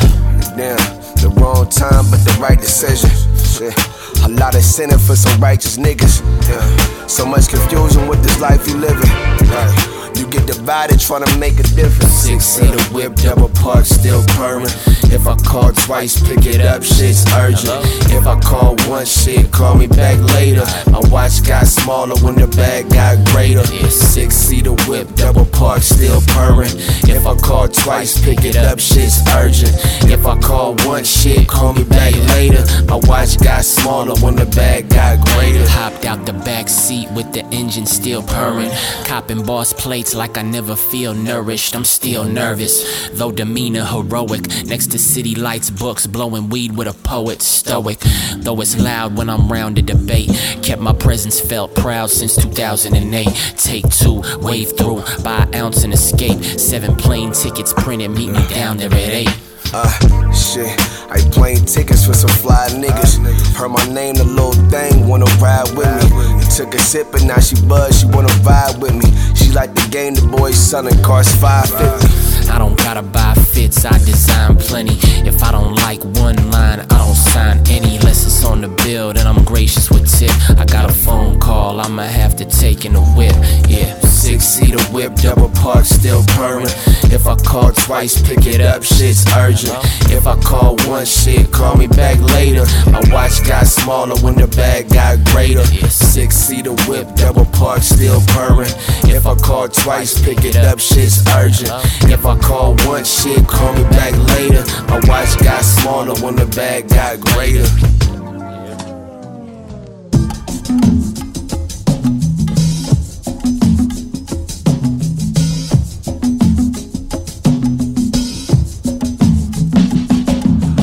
[0.57, 0.77] Damn,
[1.21, 3.09] the wrong time, but the right decision.
[3.37, 3.75] Shit.
[4.23, 6.21] A lot of sinning for some righteous niggas.
[6.47, 7.07] Yeah.
[7.07, 9.09] So much confusion with this life you living.
[9.49, 9.90] Right.
[10.15, 12.13] You get divided trying to make a difference.
[12.13, 14.67] Six seater whip, double park, still purring.
[15.11, 17.83] If I call twice, pick it up, shit's urgent.
[18.11, 20.63] If I call once, shit, call me back later.
[20.89, 23.65] My watch got smaller when the bag got greater.
[23.89, 26.71] Six seater whip, double park, still purring.
[27.09, 29.73] If I call twice, pick it up, shit's urgent.
[30.09, 32.63] If I call once, shit, call me back later.
[32.85, 35.67] My watch got smaller when the bag got greater.
[35.67, 38.71] Hopped out the back seat with the engine still purring.
[39.05, 41.75] Copping boss plates like I never feel nourished.
[41.75, 44.47] I'm still nervous, though demeanor heroic.
[44.65, 47.99] Next to city lights, books, blowing weed with a poet, stoic.
[48.37, 50.29] Though it's loud when I'm round to debate.
[50.63, 53.27] Kept my presence felt proud since 2008.
[53.57, 56.43] Take two, wave through, buy an ounce and escape.
[56.43, 59.50] Seven plane tickets printed, meet me down there at eight.
[59.73, 60.69] Uh, shit.
[61.09, 63.19] I plane tickets for some fly niggas.
[63.55, 66.45] Heard my name, the little thing, wanna ride with me.
[66.55, 69.07] Took a sip and now she buzz, she wanna vibe with me.
[69.35, 72.20] She like the game, the boys selling cars 550.
[72.51, 74.97] I don't gotta buy fits, I design plenty.
[75.25, 77.95] If I don't like one line, I don't sign any.
[77.97, 80.31] Unless it's on the bill, then I'm gracious with tip.
[80.59, 83.35] I got a phone call, I'ma have to take in the whip.
[83.69, 86.67] Yeah, Six seater whip, double park, still purring.
[87.09, 89.73] If I call twice, pick it up, shit's urgent.
[90.11, 92.65] If I call once, shit, call me back later.
[92.91, 95.65] My watch got smaller when the bag got greater.
[95.89, 98.69] Six seater whip, double park, still purring.
[99.09, 101.71] If I call twice, pick it up, shit's urgent.
[102.03, 104.63] If I call once, shit, call me back later.
[104.87, 107.65] My watch got smaller when the bag got greater.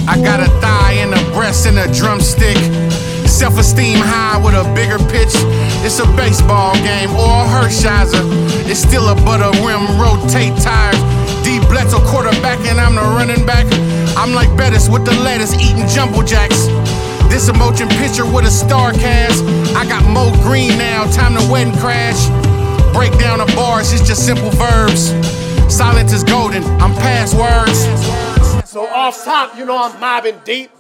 [0.09, 2.57] I got a thigh and a breast and a drumstick.
[3.29, 5.35] Self esteem high with a bigger pitch.
[5.85, 8.25] It's a baseball game or a Hershiser.
[8.69, 11.08] It's still a butter rim, rotate tires.
[11.69, 13.67] D Bledsoe quarterback and I'm the running back.
[14.17, 16.67] I'm like Bettis with the lettuce eating jumbo jacks.
[17.29, 19.45] This a motion picture with a star cast.
[19.77, 22.29] I got Mo Green now, time to wet and crash.
[22.95, 25.11] Break down the bars, it's just simple verbs.
[25.73, 27.79] Silence is golden, I'm past words.
[28.69, 30.71] So off top, you know I'm mobbing deep.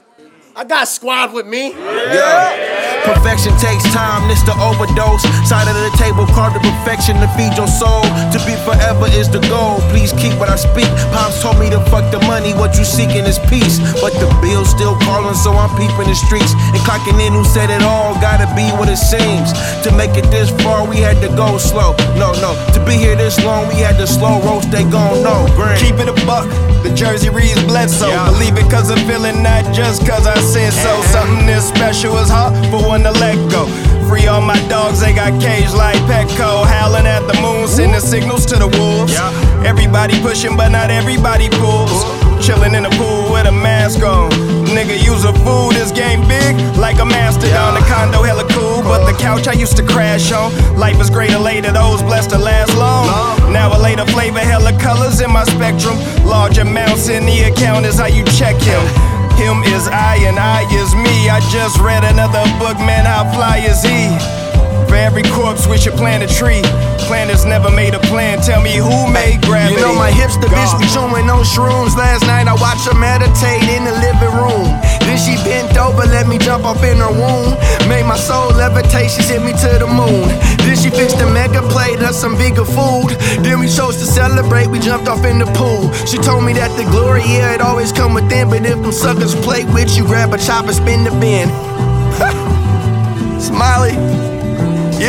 [0.56, 1.70] I got squad with me.
[1.70, 2.77] Yeah.
[3.08, 5.24] Perfection takes time, this the overdose.
[5.48, 8.04] Side of the table, carved to perfection to feed your soul.
[8.04, 9.80] To be forever is the goal.
[9.88, 10.88] Please keep what I speak.
[11.16, 13.80] Pops told me to fuck the money, what you seeking is peace.
[14.04, 16.52] But the bill's still calling, so I'm peeping the streets.
[16.76, 19.52] And clocking in who said it all, gotta be what it seems.
[19.84, 21.96] To make it this far, we had to go slow.
[22.20, 25.48] No, no, to be here this long, we had to slow roast, they gon' know.
[25.56, 25.80] Grand.
[25.80, 26.48] Keep it a buck.
[26.82, 28.06] The jersey reads Bledsoe.
[28.30, 31.02] Believe it cause I'm feeling, not just cause I said so.
[31.10, 33.66] Something this special is hard for one to let go.
[34.08, 36.64] Free all my dogs, they got caged like Petco.
[36.64, 39.14] Howling at the moon, sending signals to the wolves.
[39.66, 42.04] Everybody pushing, but not everybody pulls.
[42.44, 44.30] Chilling in the pool with a mask on.
[44.68, 47.48] Nigga, use a fool, this game big like a master.
[47.48, 47.74] mastodon.
[47.74, 50.52] The condo hella cool, but the couch I used to crash on.
[50.76, 53.06] Life is greater later, those blessed to last long.
[53.52, 55.98] Now a later flavor, hella colors in my spectrum.
[56.24, 59.17] Large amounts in the account is how you check him.
[59.38, 61.30] Him is I and I is me.
[61.30, 64.47] I just read another book, man, how fly is he?
[64.98, 66.62] Every corpse, we should plant a tree.
[67.06, 68.42] Planners never made a plan.
[68.42, 69.78] Tell me who made gravity?
[69.78, 71.94] You know my hips, the bitch be chewing on shrooms.
[71.94, 74.66] Last night I watched her meditate in the living room.
[75.06, 77.54] Then she bent over, let me jump up in her womb.
[77.88, 80.28] Made my soul levitate, she sent me to the moon.
[80.66, 83.14] Then she fixed a mega plate of some bigger food.
[83.40, 85.94] Then we chose to celebrate, we jumped off in the pool.
[86.10, 88.50] She told me that the glory, yeah, it always come within.
[88.50, 91.48] But if them suckers play with you, grab a chopper, spin the bin.
[93.40, 94.37] Smiley.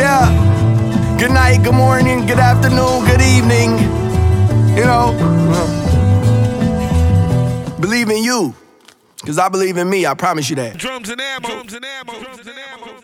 [0.00, 1.18] Yeah.
[1.18, 3.72] Good night, good morning, good afternoon, good evening.
[4.74, 5.12] You know,
[7.78, 8.54] believe in you.
[9.20, 10.78] Because I believe in me, I promise you that.
[10.78, 11.48] Drums and ammo.
[11.48, 12.18] Drums and ammo.
[12.18, 12.99] Drums and ammo.